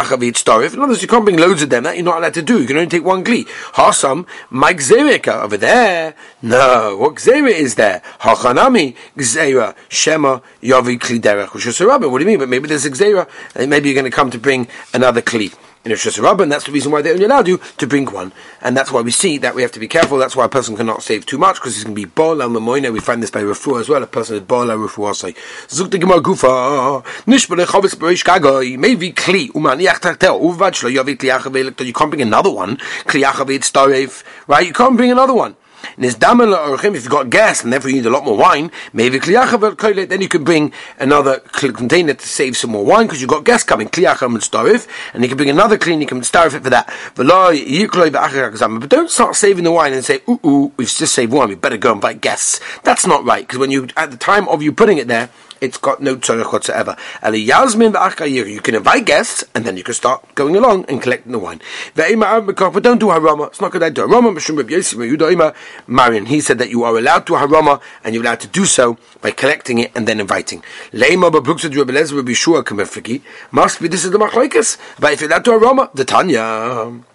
In 0.73 0.79
other 0.79 0.87
words, 0.87 1.01
you 1.01 1.07
can't 1.07 1.25
bring 1.25 1.37
loads 1.37 1.61
of 1.61 1.69
them. 1.69 1.83
That 1.83 1.95
you're 1.95 2.05
not 2.05 2.17
allowed 2.17 2.33
to 2.35 2.41
do. 2.41 2.61
You 2.61 2.67
can 2.67 2.77
only 2.77 2.89
take 2.89 3.03
one 3.03 3.23
kli. 3.23 3.45
Hasam, 3.73 4.25
my 4.49 4.73
gzerika 4.73 5.41
over 5.41 5.57
there. 5.57 6.15
No, 6.41 6.97
what 6.97 7.15
gzera 7.15 7.51
is 7.51 7.75
there? 7.75 8.01
Hachanami 8.21 8.95
gzera 9.17 9.75
shema 9.89 10.41
yavi 10.61 10.99
kli 10.99 11.19
derech. 11.19 11.53
What 11.53 12.17
do 12.17 12.23
you 12.23 12.25
mean? 12.25 12.39
But 12.39 12.49
maybe 12.49 12.67
there's 12.67 12.85
a 12.85 12.91
gzera. 12.91 13.27
Maybe 13.67 13.89
you're 13.89 13.99
going 13.99 14.09
to 14.09 14.15
come 14.15 14.31
to 14.31 14.39
bring 14.39 14.67
another 14.93 15.21
kli 15.21 15.53
in 15.85 15.91
a 15.91 15.95
Shus 15.95 16.41
and 16.41 16.51
that's 16.51 16.65
the 16.65 16.71
reason 16.71 16.91
why 16.91 17.01
they 17.01 17.11
only 17.11 17.25
allowed 17.25 17.47
you 17.47 17.59
to 17.77 17.87
bring 17.87 18.05
one. 18.05 18.31
And 18.61 18.75
that's 18.77 18.91
why 18.91 19.01
we 19.01 19.11
see 19.11 19.37
that 19.39 19.53
we 19.53 19.61
have 19.63 19.71
to 19.73 19.79
be 19.79 19.87
careful. 19.87 20.17
That's 20.17 20.35
why 20.35 20.45
a 20.45 20.49
person 20.49 20.77
cannot 20.77 21.03
save 21.03 21.25
too 21.25 21.37
much, 21.37 21.55
because 21.55 21.75
he's 21.75 21.83
going 21.83 21.95
to 21.95 22.01
be 22.01 22.05
Bol 22.05 22.41
al 22.41 22.49
Mamoina. 22.49 22.91
We 22.91 22.99
find 22.99 23.21
this 23.21 23.31
by 23.31 23.41
Rafu 23.41 23.79
as 23.79 23.89
well. 23.89 24.01
A 24.01 24.07
person 24.07 24.37
is 24.37 24.41
Bol 24.43 24.71
al 24.71 24.77
Rafu 24.77 25.05
also. 25.05 25.27
Zuk 25.67 25.89
Gemara 25.99 26.21
Gufa, 26.21 27.03
Nishbele 27.25 27.65
Chovis 27.65 27.95
Berish 27.95 28.23
Kagoi, 28.23 28.77
maybe 28.77 29.11
Kli, 29.11 29.53
Uman 29.53 29.79
Yachtartel, 29.79 30.41
Uvad 30.41 30.71
Shlo 30.71 30.93
Yovi 30.93 31.17
Kliachav, 31.17 31.85
you 31.85 31.93
can't 31.93 32.11
bring 32.11 32.21
another 32.21 32.51
one, 32.51 32.77
Kliachav 33.05 33.47
Starev, 33.59 34.23
right? 34.47 34.67
You 34.67 34.73
can't 34.73 34.95
bring 34.95 35.11
another 35.11 35.33
one. 35.33 35.55
If 35.97 37.03
you've 37.03 37.09
got 37.09 37.29
gas 37.29 37.63
and 37.63 37.71
therefore 37.71 37.89
you 37.89 37.97
need 37.97 38.05
a 38.05 38.09
lot 38.09 38.25
more 38.25 38.37
wine, 38.37 38.71
maybe 38.93 39.19
then 39.19 40.21
you 40.21 40.27
can 40.27 40.43
bring 40.43 40.73
another 40.99 41.39
container 41.39 42.13
to 42.13 42.27
save 42.27 42.57
some 42.57 42.71
more 42.71 42.85
wine 42.85 43.05
because 43.07 43.21
you've 43.21 43.29
got 43.29 43.43
gas 43.43 43.63
coming. 43.63 43.89
And 43.93 45.23
you 45.23 45.27
can 45.27 45.37
bring 45.37 45.49
another 45.49 45.77
clean, 45.77 46.01
you 46.01 46.07
can 46.07 46.23
starve 46.23 46.55
it 46.55 46.63
for 46.63 46.69
that. 46.69 46.93
But 47.15 48.89
don't 48.89 49.09
start 49.09 49.35
saving 49.35 49.63
the 49.63 49.71
wine 49.71 49.93
and 49.93 50.03
say, 50.03 50.21
ooh, 50.27 50.39
ooh, 50.45 50.71
we've 50.77 50.87
just 50.87 51.13
saved 51.13 51.31
wine, 51.31 51.49
we 51.49 51.55
better 51.55 51.77
go 51.77 51.91
and 51.91 52.01
buy 52.01 52.13
gas. 52.13 52.59
That's 52.83 53.05
not 53.05 53.23
right 53.25 53.45
because 53.45 53.59
when 53.59 53.71
you, 53.71 53.87
at 53.95 54.11
the 54.11 54.17
time 54.17 54.47
of 54.49 54.61
you 54.61 54.71
putting 54.71 54.97
it 54.97 55.07
there, 55.07 55.29
it's 55.63 55.77
got 55.77 56.01
no 56.01 56.17
tzorech 56.17 56.51
whatsoever. 56.51 56.97
You 57.25 58.59
can 58.59 58.75
invite 58.75 59.05
guests, 59.05 59.45
and 59.55 59.63
then 59.63 59.77
you 59.77 59.83
can 59.83 59.93
start 59.93 60.35
going 60.35 60.57
along 60.57 60.83
and 60.89 61.01
collecting 61.01 61.31
the 61.31 61.39
wine. 61.39 61.61
But 61.95 62.83
don't 62.83 62.99
do 62.99 63.07
harama. 63.07 63.47
It's 63.47 63.61
not 63.61 63.71
good 63.71 63.83
idea. 63.83 64.03
Harama, 64.03 65.55
Marian, 65.87 66.25
he 66.25 66.41
said 66.41 66.57
that 66.57 66.69
you 66.69 66.83
are 66.83 66.97
allowed 66.97 67.25
to 67.27 67.33
harama, 67.33 67.79
and 68.03 68.13
you're 68.13 68.23
allowed 68.23 68.41
to 68.41 68.47
do 68.47 68.65
so 68.65 68.97
by 69.21 69.31
collecting 69.31 69.79
it 69.79 69.93
and 69.95 70.05
then 70.05 70.19
inviting. 70.19 70.61
Must 70.91 71.39
be 73.81 73.87
this 73.87 74.03
is 74.03 74.11
the 74.11 74.19
machlekes. 74.19 74.77
But 74.99 75.13
if 75.13 75.21
you're 75.21 75.29
allowed 75.29 75.45
to 75.45 75.51
harama, 75.51 75.93
the 75.93 76.03
Tanya. 76.03 77.12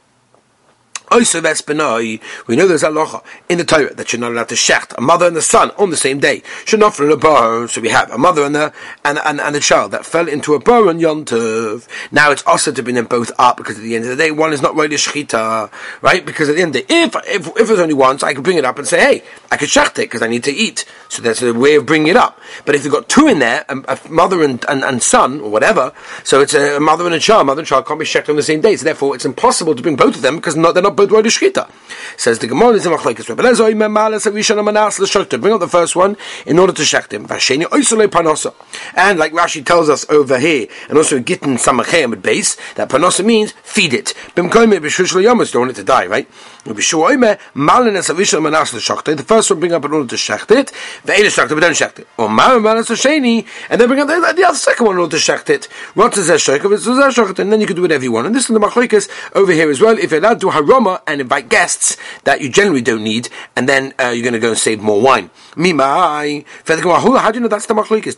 We 1.10 2.56
know 2.56 2.66
there's 2.66 2.82
a 2.82 2.88
locha 2.88 3.22
in 3.48 3.58
the 3.58 3.64
Torah 3.64 3.94
that 3.94 4.12
you're 4.12 4.20
not 4.20 4.32
allowed 4.32 4.48
to 4.50 4.54
shecht 4.54 4.94
a 4.96 5.00
mother 5.00 5.26
and 5.26 5.36
the 5.36 5.42
son 5.42 5.70
on 5.78 5.90
the 5.90 5.96
same 5.96 6.20
day. 6.20 6.42
A. 6.72 7.68
So 7.68 7.80
we 7.80 7.88
have 7.88 8.10
a 8.10 8.18
mother 8.18 8.44
and 8.44 8.54
the 8.54 8.72
and, 9.04 9.18
and, 9.24 9.40
and 9.40 9.56
a 9.56 9.60
child 9.60 9.92
that 9.92 10.04
fell 10.04 10.28
into 10.28 10.54
a 10.54 10.58
bar 10.58 10.88
on 10.88 11.00
Yom 11.00 11.24
Tov. 11.24 11.88
Now 12.12 12.30
it's 12.30 12.44
also 12.46 12.72
to 12.72 12.82
bring 12.82 12.96
them 12.96 13.06
both 13.06 13.32
up 13.38 13.56
because 13.56 13.76
at 13.76 13.82
the 13.82 13.96
end 13.96 14.04
of 14.04 14.10
the 14.10 14.16
day, 14.16 14.30
one 14.30 14.52
is 14.52 14.62
not 14.62 14.74
really 14.74 14.96
shchita, 14.96 15.70
right? 16.02 16.24
Because 16.24 16.48
at 16.48 16.56
the 16.56 16.62
end 16.62 16.74
of 16.74 16.82
the 16.82 16.88
day, 16.88 17.02
if 17.04 17.16
if 17.26 17.46
if 17.56 17.68
there's 17.68 17.80
only 17.80 17.94
once, 17.94 18.22
I 18.22 18.34
could 18.34 18.44
bring 18.44 18.58
it 18.58 18.64
up 18.64 18.78
and 18.78 18.86
say, 18.86 19.00
hey, 19.00 19.22
I 19.50 19.56
could 19.56 19.68
shecht 19.68 19.98
it 19.98 20.08
because 20.08 20.22
I 20.22 20.28
need 20.28 20.44
to 20.44 20.52
eat. 20.52 20.84
So 21.08 21.22
that's 21.22 21.42
a 21.42 21.52
way 21.54 21.76
of 21.76 21.86
bringing 21.86 22.08
it 22.08 22.16
up. 22.16 22.38
But 22.64 22.74
if 22.74 22.84
you've 22.84 22.92
got 22.92 23.08
two 23.08 23.28
in 23.28 23.38
there, 23.38 23.64
a, 23.68 23.76
a 23.88 24.08
mother 24.10 24.42
and, 24.42 24.64
and, 24.68 24.84
and 24.84 25.02
son 25.02 25.40
or 25.40 25.50
whatever, 25.50 25.92
so 26.22 26.40
it's 26.40 26.54
a, 26.54 26.78
mother 26.78 27.06
and 27.06 27.14
a 27.14 27.20
child. 27.20 27.46
Mother 27.46 27.60
and 27.60 27.68
child 27.68 27.86
can't 27.86 27.98
be 27.98 28.04
shecht 28.04 28.28
on 28.28 28.36
the 28.36 28.42
same 28.42 28.60
day. 28.60 28.76
So 28.76 28.84
therefore, 28.84 29.14
it's 29.14 29.24
impossible 29.24 29.74
to 29.74 29.82
bring 29.82 29.96
both 29.96 30.16
of 30.16 30.22
them 30.22 30.36
because 30.36 30.56
not, 30.56 30.74
they're 30.74 30.82
not 30.82 30.96
both 30.98 31.10
Roy 31.12 31.22
Shchita. 31.22 31.70
Says 32.16 32.40
the 32.40 32.48
Gemara 32.48 32.72
is 32.72 32.84
a 32.84 32.90
machlekes. 32.90 33.28
Rebbe 33.28 33.42
Lezer 33.42 33.72
oime 33.72 33.88
malas 33.88 34.26
avishon 34.30 34.58
amanas 34.58 34.98
l'shokta. 34.98 35.40
Bring 35.40 35.54
up 35.54 35.60
the 35.60 35.68
first 35.68 35.94
one 35.94 36.16
in 36.44 36.58
order 36.58 36.72
to 36.72 36.82
shech 36.82 37.12
him. 37.12 37.26
Vasheni 37.26 37.64
oisole 37.66 38.08
panosa. 38.08 38.52
And 38.94 39.18
like 39.18 39.32
Rashi 39.32 39.64
tells 39.64 39.88
us 39.88 40.04
over 40.10 40.38
here, 40.38 40.66
and 40.88 40.98
also 40.98 41.16
in 41.16 41.24
Gittin 41.24 41.54
Samachem 41.54 42.12
at 42.12 42.22
base, 42.22 42.56
that 42.74 42.88
panosa 42.88 43.24
means 43.24 43.52
feed 43.62 43.94
it. 43.94 44.14
Bimkoime 44.34 44.80
b'shush 44.80 45.14
l'yomus, 45.14 45.52
don't 45.52 45.62
want 45.62 45.70
it 45.72 45.76
to 45.76 45.84
die, 45.84 46.06
right? 46.06 46.28
B'shu 46.64 47.08
oime 47.08 47.38
malanas 47.54 48.12
avishon 48.12 48.38
amanas 48.40 48.74
l'shokta. 48.74 49.16
The 49.16 49.22
first 49.22 49.50
one 49.50 49.60
bring 49.60 49.72
up 49.72 49.84
in 49.84 49.92
order 49.92 50.08
to 50.08 50.16
shech 50.16 50.50
it. 50.50 50.72
Ve'ele 51.04 51.30
shokta, 51.30 51.50
but 51.50 51.60
don't 51.60 51.72
shech 51.72 52.00
it. 52.00 52.08
Or 52.16 52.28
mal 52.28 52.58
malas 52.58 52.90
l'sheni. 52.90 53.46
And 53.70 53.80
then 53.80 53.86
bring 53.88 54.00
up 54.00 54.08
the, 54.08 54.32
the 54.34 54.44
other 54.44 54.56
second 54.56 54.86
one 54.86 54.96
in 54.96 55.00
order 55.02 55.16
to 55.16 55.22
shech 55.22 55.48
it. 55.48 55.66
What 55.94 56.16
is 56.18 56.26
that 56.26 56.40
shokta? 56.40 57.38
And 57.38 57.52
then 57.52 57.60
you 57.60 57.66
can 57.66 57.76
do 57.76 57.82
whatever 57.82 58.02
you 58.02 58.10
want. 58.10 58.26
And 58.26 58.34
this 58.34 58.48
is 58.50 58.54
the 58.54 58.58
machlekes 58.58 59.08
over 59.36 59.52
here 59.52 59.70
as 59.70 59.80
well. 59.80 59.96
If 59.96 60.10
you're 60.10 60.20
allowed 60.20 60.40
to 60.40 60.48
haroma 60.88 61.02
and 61.06 61.20
invite 61.20 61.48
guests 61.48 61.96
that 62.24 62.40
you 62.40 62.48
generally 62.48 62.82
don't 62.82 63.02
need, 63.02 63.28
and 63.56 63.68
then 63.68 63.94
uh, 63.98 64.08
you're 64.08 64.22
going 64.22 64.34
to 64.34 64.38
go 64.38 64.50
and 64.50 64.58
save 64.58 64.80
more 64.80 65.00
wine. 65.00 65.30
Mimai. 65.54 66.44
How 66.66 67.30
do 67.30 67.36
you 67.38 67.42
know 67.42 67.48
that's 67.48 67.66
the 67.66 67.74
machlokes? 67.74 68.16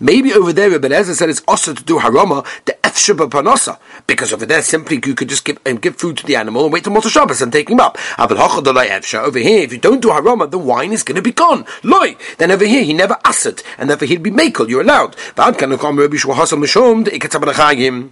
Maybe 0.00 0.32
over 0.32 0.52
there, 0.52 0.70
Rebbe 0.70 0.88
Lezer 0.88 1.14
said 1.14 1.30
it's 1.30 1.42
also 1.46 1.74
to 1.74 1.84
do 1.84 1.98
haroma 1.98 2.46
the 2.64 2.76
efshaba 2.82 3.28
panosa 3.30 3.78
because 4.06 4.32
over 4.32 4.46
there 4.46 4.62
simply 4.62 5.00
you 5.04 5.14
could 5.14 5.28
just 5.28 5.44
give 5.44 5.58
and 5.64 5.80
give 5.80 5.96
food 5.96 6.16
to 6.18 6.26
the 6.26 6.36
animal 6.36 6.64
and 6.64 6.72
wait 6.72 6.84
till 6.84 6.92
Motzei 6.92 7.10
Shabbos 7.10 7.42
and 7.42 7.52
take 7.52 7.70
him 7.70 7.80
up. 7.80 7.98
Over 8.18 9.38
here, 9.38 9.62
if 9.62 9.72
you 9.72 9.78
don't 9.78 10.00
do 10.00 10.08
haroma, 10.08 10.50
the 10.50 10.58
wine 10.58 10.92
is 10.92 11.02
going 11.02 11.16
to 11.16 11.22
be 11.22 11.32
gone. 11.32 11.64
Loy. 11.82 12.16
Then 12.38 12.50
over 12.50 12.64
here, 12.64 12.82
he 12.82 12.92
never 12.92 13.16
asked, 13.24 13.62
and 13.76 13.88
therefore 13.88 14.08
he'd 14.08 14.22
be 14.22 14.30
makel. 14.30 14.68
You're 14.68 14.82
allowed. 14.82 15.16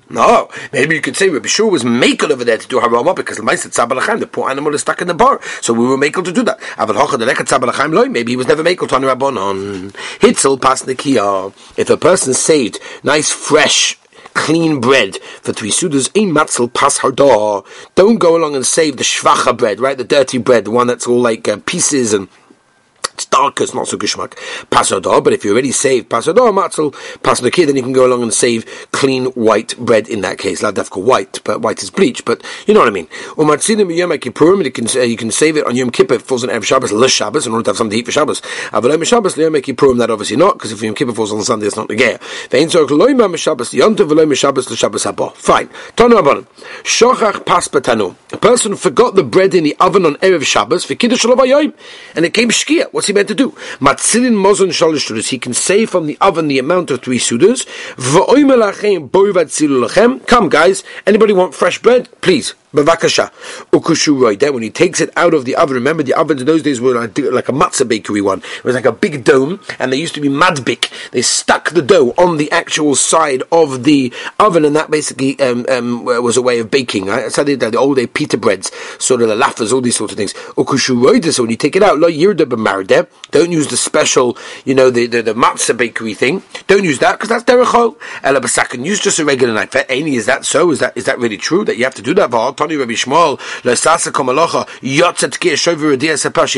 No, 0.09 0.49
maybe 0.73 0.95
you 0.95 1.01
could 1.01 1.17
say 1.17 1.29
Rabbi 1.29 1.49
Shua 1.49 1.69
was 1.69 1.85
makel 1.85 2.31
over 2.31 2.45
there 2.47 2.59
to 2.59 2.67
do 2.67 2.81
haroma 2.81 3.15
because 3.15 3.37
the 3.37 4.29
poor 4.31 4.51
animal 4.51 4.75
is 4.75 4.81
stuck 4.81 5.03
in 5.03 5.09
the 5.09 5.15
bar, 5.15 5.41
so 5.61 5.73
we 5.75 5.87
were 5.87 5.99
makel 5.99 6.25
to 6.25 6.33
do 6.33 6.43
that. 6.43 6.59
Maybe 8.11 8.33
he 8.33 8.37
was 8.37 8.47
never 8.47 8.63
makel 8.63 8.89
to 8.89 8.95
Rabbanon. 8.97 9.93
Hitzel 10.21 10.61
pas 10.61 10.83
nikia. 10.85 11.53
If 11.77 11.91
a 11.91 11.97
person 11.97 12.35
saved 12.35 12.81
nice 13.03 13.31
fresh 13.31 13.99
clean 14.35 14.81
bread 14.81 15.17
for 15.43 15.53
three 15.53 15.71
sudas, 15.71 16.11
ein 16.17 16.33
matzel 16.33 16.73
pas 16.73 16.99
hardah. 16.99 17.63
Don't 17.95 18.19
go 18.19 18.37
along 18.37 18.55
and 18.55 18.67
save 18.67 18.97
the 18.97 19.05
shvacha 19.05 19.57
bread, 19.57 19.81
right? 19.81 19.97
The 19.97 20.05
dirty 20.05 20.39
bread, 20.39 20.67
the 20.67 20.71
one 20.71 20.87
that's 20.87 21.07
all 21.07 21.21
like 21.21 21.49
uh, 21.49 21.59
pieces 21.65 22.13
and 22.13 22.29
It's 23.19 23.75
not 23.75 23.89
so 23.89 23.97
geschmack. 23.97 24.33
Pasodor, 24.71 25.23
but 25.23 25.33
if 25.33 25.45
you 25.45 25.53
already 25.53 25.73
saved 25.73 26.09
pasodor, 26.09 26.53
matzel, 26.53 26.93
pasodor, 27.21 27.67
then 27.67 27.77
you 27.77 27.83
can 27.83 27.93
go 27.93 28.07
along 28.07 28.23
and 28.23 28.33
save 28.33 28.65
clean 28.93 29.27
white 29.27 29.77
bread 29.79 30.09
in 30.09 30.21
that 30.21 30.39
case. 30.39 30.63
Ladafka 30.63 31.03
white, 31.03 31.41
but 31.45 31.61
white 31.63 31.83
is 31.83 31.91
bleach, 31.91 32.25
but 32.25 32.43
you 32.67 32.75
know 32.75 32.81
what 32.81 32.89
I 32.89 32.93
mean. 32.93 33.07
Umatzinim 33.37 33.95
Yom 33.97 34.11
Kippurim, 34.11 34.65
you 34.65 34.71
can, 34.71 34.87
uh, 34.97 35.05
you 35.05 35.17
can 35.17 35.31
save 35.31 35.57
it 35.57 35.67
on 35.67 35.77
Yom 35.77 35.91
Kippur, 35.91 36.15
it 36.15 36.23
falls 36.23 36.45
on 36.45 36.51
Erev 36.51 36.65
Shabbos, 36.65 36.93
Le 36.93 37.09
Shabbos, 37.09 37.47
in 37.47 37.53
order 37.53 37.65
to 37.65 37.71
have 37.71 37.77
something 37.77 37.97
to 37.97 38.01
eat 38.01 38.07
for 38.07 38.13
Shabbos. 38.13 38.41
Avalem 38.73 39.05
Shabbos, 39.07 39.37
Yom 39.37 39.55
Kippurim, 39.55 39.99
that 39.99 40.11
obviously 40.11 40.37
not, 40.37 40.55
because 40.55 40.73
if 40.73 40.83
Yom 40.83 40.95
Kippur 40.95 41.13
falls 41.13 41.33
on 41.33 41.43
Sunday, 41.43 41.67
it's 41.67 41.77
not 41.77 41.89
the 41.89 41.97
Gear. 41.97 42.19
Vein 42.51 42.69
Zork 42.69 42.89
Loima 42.89 43.37
Shabbos, 43.37 43.71
Yontav 43.71 44.09
Veloim 44.09 44.35
Shabbos, 44.37 44.71
Le 44.71 44.77
Shabbos 44.77 45.05
Haba. 45.05 45.35
Fine. 45.35 45.69
Tanu 45.97 46.21
Abanim. 46.21 46.47
Shochach 46.83 47.45
Pas 47.45 47.69
Patanu. 47.69 48.15
A 48.33 48.37
person 48.37 48.77
forgot 48.77 49.15
the 49.15 49.25
bread 49.25 49.55
in 49.55 49.65
the 49.65 49.77
oven 49.81 50.05
on 50.05 50.17
Erev 50.17 50.45
Shabbos, 50.45 50.85
for 50.85 50.95
Kiddush 50.95 51.25
and 51.25 52.25
it 52.25 52.35
came 52.35 52.49
Shkia. 52.49 52.93
What's 52.93 53.06
he 53.07 53.13
meant 53.13 53.29
to 53.29 53.35
do? 53.35 53.51
Matzilin 53.81 54.35
Mozon 54.35 54.69
Shalish 54.69 55.09
Sudas. 55.09 55.29
He 55.29 55.39
can 55.39 55.55
save 55.55 55.91
from 55.91 56.07
the 56.07 56.19
oven 56.21 56.49
the 56.49 56.59
amount 56.59 56.91
of 56.91 57.03
three 57.03 57.19
Sudas. 57.19 57.67
Come 60.27 60.49
guys, 60.49 60.85
anybody 61.07 61.33
want 61.33 61.55
fresh 61.55 61.81
bread? 61.81 62.09
Please. 62.21 62.55
Bavakasha. 62.73 63.31
Ukushu 63.73 64.39
Then 64.39 64.55
when 64.55 64.63
he 64.63 64.71
takes 64.71 65.01
it 65.01 65.11
out 65.17 65.35
of 65.35 65.45
the 65.45 65.57
oven, 65.57 65.75
remember 65.75 66.03
the 66.03 66.15
ovens 66.15 66.41
in 66.41 66.47
those 66.47 66.63
days 66.63 66.81
were 66.81 66.95
like, 66.95 67.49
a 67.49 67.53
matzah 67.53 67.89
bakery 67.89 68.21
one. 68.21 68.39
It 68.39 68.65
was 68.65 68.75
like 68.75 68.85
a 68.85 68.93
big 68.93 69.25
dome, 69.25 69.61
and 69.79 69.93
they 69.93 69.97
used 69.97 70.15
to 70.15 70.21
be 70.21 70.29
madbik. 70.29 71.11
They 71.11 71.23
stuck 71.23 71.71
the 71.71 71.83
dough 71.83 72.13
on 72.19 72.37
the 72.37 72.51
actual 72.51 72.95
side 72.95 73.43
of 73.53 73.85
the 73.85 74.13
oven, 74.39 74.65
and 74.65 74.75
that 74.77 74.91
basically 74.91 75.39
um, 75.41 75.65
um, 75.69 76.05
was 76.05 76.37
a 76.37 76.43
way 76.43 76.59
of 76.59 76.71
baking. 76.71 77.07
Right? 77.07 77.35
How 77.35 77.45
they 77.45 77.55
the 77.55 77.77
old 77.79 77.97
day 77.97 78.07
pita 78.07 78.37
breads, 78.37 78.71
sort 78.99 79.23
of 79.23 79.29
the 79.29 79.37
lafas, 79.37 79.73
all 79.73 79.81
these 79.81 79.97
sorts 79.97 80.13
of 80.13 80.17
things. 80.17 80.33
Ukushu 80.33 81.33
So 81.33 81.43
when 81.43 81.51
you 81.51 81.57
take 81.57 81.77
it 81.77 81.83
out. 81.83 82.01
Don't 83.31 83.53
use 83.53 83.67
the 83.67 83.77
special, 83.77 84.37
you 84.65 84.75
know, 84.75 84.91
the 84.91 85.07
the, 85.07 85.23
the 85.23 85.35
matzah 85.35 85.77
bakery 85.77 86.15
thing. 86.15 86.43
Don't 86.67 86.85
use 86.85 86.99
that 86.99 87.13
because 87.13 87.29
that's 87.29 87.45
derechol. 87.45 87.97
Ela. 88.23 88.41
Use 88.77 89.01
just 89.01 89.19
a 89.19 89.25
regular 89.25 89.55
knife. 89.55 89.75
Any 89.89 90.17
is 90.17 90.27
that 90.27 90.45
so? 90.45 90.71
Is 90.71 90.81
that 90.81 90.97
is 90.97 91.05
that 91.05 91.19
really 91.19 91.37
true 91.37 91.65
that 91.65 91.77
you 91.77 91.85
have 91.85 91.95
to 91.95 92.03
do 92.03 92.15
that? 92.15 92.31
Tony 92.67 92.77
Rabbi 92.77 92.95
Shmuel, 92.95 93.39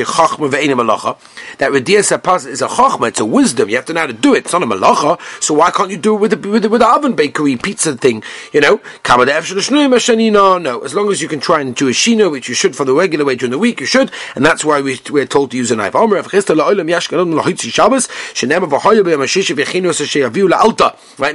Chachma 0.04 0.50
Ve'ena 0.50 0.74
Malacha. 0.74 1.18
That 1.58 1.70
Radia 1.70 1.98
Sapas 1.98 2.46
is 2.46 2.62
a 2.62 2.68
Chachma, 2.68 3.08
it's 3.08 3.20
a 3.20 3.26
wisdom. 3.26 3.68
You 3.68 3.76
have 3.76 3.84
to 3.86 3.92
know 3.92 4.00
how 4.00 4.06
to 4.06 4.14
do 4.14 4.34
it. 4.34 4.38
It's 4.38 4.52
not 4.54 4.62
a 4.62 4.66
Malacha. 4.66 5.20
So 5.42 5.52
why 5.52 5.70
can't 5.70 5.90
you 5.90 5.98
do 5.98 6.14
it 6.14 6.18
with 6.20 6.30
the, 6.30 6.48
with 6.48 6.62
the, 6.62 6.70
with 6.70 6.80
the 6.80 6.88
oven 6.88 7.14
bakery 7.14 7.56
pizza 7.56 7.94
thing? 7.94 8.22
You 8.54 8.62
know, 8.62 8.80
no. 10.58 10.80
As 10.80 10.94
long 10.94 11.10
as 11.10 11.20
you 11.20 11.28
can 11.28 11.40
try 11.40 11.60
and 11.60 11.76
do 11.76 11.88
a 11.88 11.90
shino, 11.90 12.30
which 12.30 12.48
you 12.48 12.54
should 12.54 12.74
for 12.74 12.86
the 12.86 12.94
regular 12.94 13.26
way 13.26 13.36
during 13.36 13.50
the 13.50 13.58
week, 13.58 13.80
you 13.80 13.86
should, 13.86 14.10
and 14.34 14.46
that's 14.46 14.64
why 14.64 14.80
we, 14.80 14.98
we're 15.10 15.26
told 15.26 15.50
to 15.50 15.58
use 15.58 15.70
a 15.70 15.76
knife. 15.76 15.94
Right, 15.94 16.14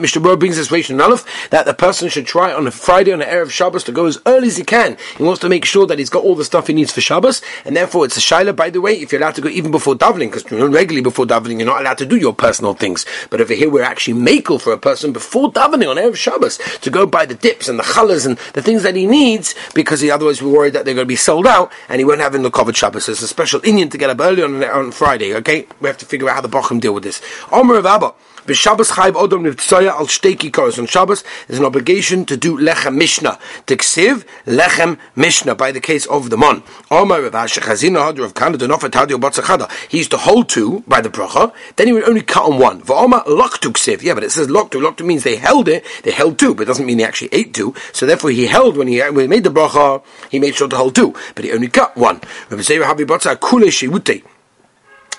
Mr. 0.01 0.21
Bro 0.21 0.37
brings 0.37 0.57
this 0.57 0.71
way 0.71 0.81
that 0.81 1.65
the 1.65 1.73
person 1.73 2.09
should 2.09 2.25
try 2.25 2.53
on 2.53 2.65
a 2.67 2.71
Friday 2.71 3.11
on 3.11 3.19
the 3.19 3.25
Erev 3.25 3.51
Shabbos 3.51 3.83
to 3.83 3.91
go 3.91 4.05
as 4.05 4.19
early 4.25 4.49
as 4.53 4.57
he 4.57 4.63
can. 4.63 4.97
He 5.17 5.23
wants 5.23 5.41
to 5.41 5.49
make 5.49 5.65
sure 5.65 5.85
that 5.87 5.99
he's 5.99 6.09
got 6.09 6.23
all 6.23 6.35
the 6.35 6.45
stuff 6.45 6.67
he 6.67 6.73
needs 6.73 6.91
for 6.91 7.01
Shabbos, 7.01 7.41
and 7.65 7.75
therefore 7.75 8.05
it's 8.05 8.17
a 8.17 8.21
shaila, 8.21 8.55
by 8.55 8.69
the 8.69 8.81
way, 8.81 8.93
if 8.93 9.11
you're 9.11 9.21
allowed 9.21 9.35
to 9.35 9.41
go 9.41 9.49
even 9.49 9.71
before 9.71 9.95
davening, 9.95 10.31
because 10.31 10.49
you 10.51 10.57
know, 10.57 10.67
regularly 10.67 11.01
before 11.01 11.25
davening 11.25 11.57
you're 11.57 11.65
not 11.65 11.81
allowed 11.81 11.97
to 11.97 12.05
do 12.05 12.17
your 12.17 12.33
personal 12.33 12.73
things. 12.73 13.05
But 13.29 13.41
over 13.41 13.53
here 13.53 13.69
we're 13.69 13.83
actually 13.83 14.19
makel 14.19 14.61
for 14.61 14.73
a 14.73 14.77
person 14.77 15.11
before 15.11 15.51
davening 15.51 15.89
on 15.89 15.97
Erev 15.97 16.15
Shabbos 16.15 16.57
to 16.81 16.89
go 16.89 17.05
buy 17.05 17.25
the 17.25 17.35
dips 17.35 17.67
and 17.67 17.79
the 17.79 17.83
challahs 17.83 18.25
and 18.25 18.37
the 18.53 18.61
things 18.61 18.83
that 18.83 18.95
he 18.95 19.05
needs, 19.05 19.55
because 19.73 20.01
he 20.01 20.11
otherwise 20.11 20.41
we're 20.41 20.53
worried 20.53 20.73
that 20.73 20.85
they're 20.85 20.93
going 20.93 21.05
to 21.05 21.07
be 21.07 21.15
sold 21.15 21.47
out, 21.47 21.71
and 21.89 21.99
he 21.99 22.05
won't 22.05 22.21
have 22.21 22.35
in 22.35 22.43
the 22.43 22.51
covered 22.51 22.77
Shabbos. 22.77 23.05
So 23.05 23.11
it's 23.11 23.21
a 23.21 23.27
special 23.27 23.61
Indian 23.63 23.89
to 23.89 23.97
get 23.97 24.09
up 24.09 24.19
early 24.19 24.43
on, 24.43 24.63
on 24.63 24.91
Friday, 24.91 25.33
okay? 25.35 25.67
We 25.81 25.87
have 25.87 25.97
to 25.97 26.05
figure 26.05 26.29
out 26.29 26.35
how 26.35 26.41
the 26.41 26.49
Bochum 26.49 26.79
deal 26.79 26.93
with 26.93 27.03
this. 27.03 27.21
Omer 27.51 27.75
of 27.75 27.85
Abba. 27.85 28.13
B'Shabbos 28.45 28.91
chayv 28.91 29.13
odom 29.13 29.43
nivtzoya 29.47 29.91
al 29.91 30.07
shtei 30.07 30.35
kikoros. 30.35 30.77
On 30.77 30.85
Shabbos, 30.85 31.23
there's 31.47 31.59
an 31.59 31.65
obligation 31.65 32.25
to 32.25 32.35
do 32.35 32.57
lechem 32.57 32.95
mishnah. 32.95 33.39
To 33.67 33.77
ksiv 33.77 34.25
lechem 34.45 34.97
mishnah 35.15 35.55
by 35.55 35.71
the 35.71 35.79
case 35.79 36.05
of 36.07 36.29
the 36.29 36.35
mon. 36.35 36.61
Omar 36.91 37.21
Rav 37.21 37.31
Hashechazina 37.31 38.11
Hadr 38.13 38.25
of 38.25 38.33
Kanada 38.33 38.67
Nofet 38.67 38.91
Hadio 38.91 39.17
Batzachada. 39.17 39.71
He 39.89 39.99
used 39.99 40.11
to 40.11 40.17
hold 40.17 40.49
two 40.49 40.83
by 40.87 40.99
the 40.99 41.09
bracha. 41.09 41.53
Then 41.77 41.87
he 41.87 41.93
would 41.93 42.03
only 42.03 42.21
cut 42.21 42.43
on 42.43 42.59
one. 42.59 42.81
V'Omar 42.81 43.23
loktu 43.25 43.71
ksiv. 43.71 44.01
Yeah, 44.01 44.13
but 44.13 44.25
it 44.25 44.31
says 44.31 44.47
loktu. 44.47 44.81
Loktu 44.81 45.05
means 45.05 45.23
they 45.23 45.37
held 45.37 45.69
it. 45.69 45.85
They 46.03 46.11
held 46.11 46.37
two, 46.37 46.53
but 46.53 46.63
it 46.63 46.65
doesn't 46.65 46.85
mean 46.85 46.97
they 46.97 47.05
actually 47.05 47.29
ate 47.31 47.53
two. 47.53 47.73
So 47.93 48.05
therefore, 48.05 48.31
he 48.31 48.47
held 48.47 48.75
when 48.75 48.89
he, 48.89 48.99
when 48.99 49.19
he 49.19 49.27
made 49.27 49.45
the 49.45 49.51
bracha. 49.51 50.03
He 50.29 50.39
made 50.39 50.55
sure 50.55 50.67
to 50.67 50.75
hold 50.75 50.95
two, 50.95 51.13
but 51.35 51.45
he 51.45 51.53
only 51.53 51.69
cut 51.69 51.95
one. 51.95 52.15
Rav 52.49 52.59
Zera 52.59 52.83
Habi 52.83 53.05
Batzah 53.05 53.39
Kule 53.39 53.67
Shivute. 53.67 54.23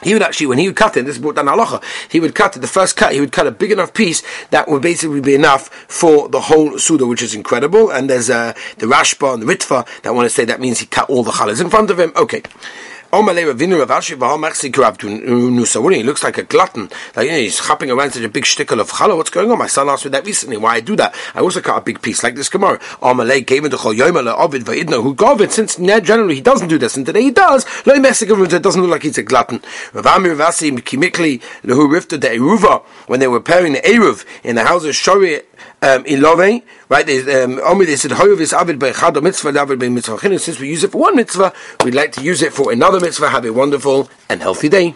He 0.05 0.13
would 0.13 0.23
actually, 0.23 0.47
when 0.47 0.59
he 0.59 0.69
would 0.69 0.77
cut 0.77 0.97
it, 0.97 1.05
this 1.05 1.17
is 1.17 1.23
brought 1.23 1.37
down 1.37 1.47
halacha, 1.47 1.83
he 2.11 2.21
would 2.21 2.35
cut 2.35 2.57
it, 2.57 2.61
the 2.61 2.67
first 2.67 2.97
cut, 2.97 3.13
he 3.13 3.21
would 3.21 3.33
cut 3.33 3.47
a 3.47 3.51
big 3.51 3.73
enough 3.73 3.93
piece 3.93 4.23
that 4.51 4.69
would 4.69 4.83
basically 4.83 5.21
be 5.21 5.35
enough 5.35 5.69
for 5.89 6.29
the 6.29 6.43
whole 6.43 6.79
Suda, 6.79 7.07
which 7.07 7.23
is 7.23 7.35
incredible. 7.35 7.91
And 7.91 8.09
there's 8.09 8.31
uh, 8.31 8.53
the 8.79 8.87
Rashba 8.87 9.35
and 9.35 9.43
the 9.43 9.47
Ritva 9.47 9.87
that 10.03 10.15
want 10.15 10.27
to 10.27 10.31
say 10.31 10.45
that 10.45 10.61
means 10.61 10.79
he 10.81 10.87
cut 10.87 11.09
all 11.11 11.23
the 11.23 11.33
challahs 11.33 11.61
in 11.61 11.71
front 11.71 11.91
of 11.91 11.99
him. 11.99 12.13
Okay. 12.17 12.43
What 13.15 13.37
he 15.95 16.03
looks 16.03 16.25
like 16.25 16.39
a 16.39 16.43
glutton. 16.43 16.91
Like, 17.15 17.27
you 17.27 17.33
know, 17.33 17.39
he's 17.39 17.61
hopping 17.61 17.91
around 17.91 18.13
such 18.13 18.23
a 18.23 18.29
big 18.29 18.45
shtickle 18.45 18.81
of 18.81 18.91
challah. 18.91 19.17
What's 19.17 19.31
going 19.31 19.51
on? 19.51 19.59
My 19.59 19.69
son 19.69 19.89
asked 19.89 20.05
me 20.05 20.11
that 20.11 20.27
recently. 20.27 20.57
Why 20.57 20.75
I 20.75 20.81
do 20.81 20.97
that? 20.97 21.15
I 21.35 21.41
also 21.41 21.61
cut 21.61 21.79
a 21.79 21.81
big 21.81 22.03
piece 22.03 22.23
like 22.23 22.35
this 22.35 22.49
Gemara. 22.49 22.79
Amalei 23.01 23.47
gave 23.47 23.65
it 23.65 23.71
to 23.71 23.77
Ovid 23.77 24.65
Va'idna, 24.65 25.03
who 25.03 25.15
gave 25.15 25.53
since 25.53 25.77
generally 25.77 26.35
he 26.35 26.41
doesn't 26.41 26.69
do 26.69 26.79
this, 26.79 26.97
and 26.97 27.07
today 27.07 27.23
he 27.23 27.31
does. 27.31 27.65
It 27.87 28.63
doesn't 28.63 28.83
look 28.83 28.91
like 28.91 29.03
he's 29.03 29.19
a 29.19 29.23
glutton. 29.23 29.63
When 29.93 30.03
they 33.21 33.29
were 33.29 33.41
preparing 33.41 33.75
the 33.75 33.81
Eruv 33.81 34.25
in 34.43 34.57
the 34.57 34.65
house 34.65 34.85
of 34.85 34.91
Shori 34.91 35.43
um, 35.85 36.05
in 36.07 36.21
Love, 36.21 36.39
right? 36.39 37.07
They, 37.07 37.19
um, 37.43 37.61
they 37.79 37.97
said, 37.97 38.13
"Hoyav 38.13 38.53
avid 38.53 38.79
beichad 38.79 39.23
mitzvah, 39.23 39.59
avid 39.61 39.79
bei 39.79 39.89
mitzvah." 39.89 40.19
Since 40.39 40.59
we 40.59 40.69
use 40.69 40.85
it 40.85 40.93
for 40.93 40.99
one 40.99 41.17
mitzvah, 41.17 41.53
we'd 41.85 41.95
like 41.95 42.13
to 42.13 42.23
use 42.23 42.41
it 42.43 42.53
for 42.53 42.73
another 42.73 43.01
mitzvah. 43.01 43.29
Have 43.29 43.45
a 43.45 43.53
wonderful 43.53 44.09
and 44.29 44.41
healthy 44.41 44.69
day. 44.69 44.89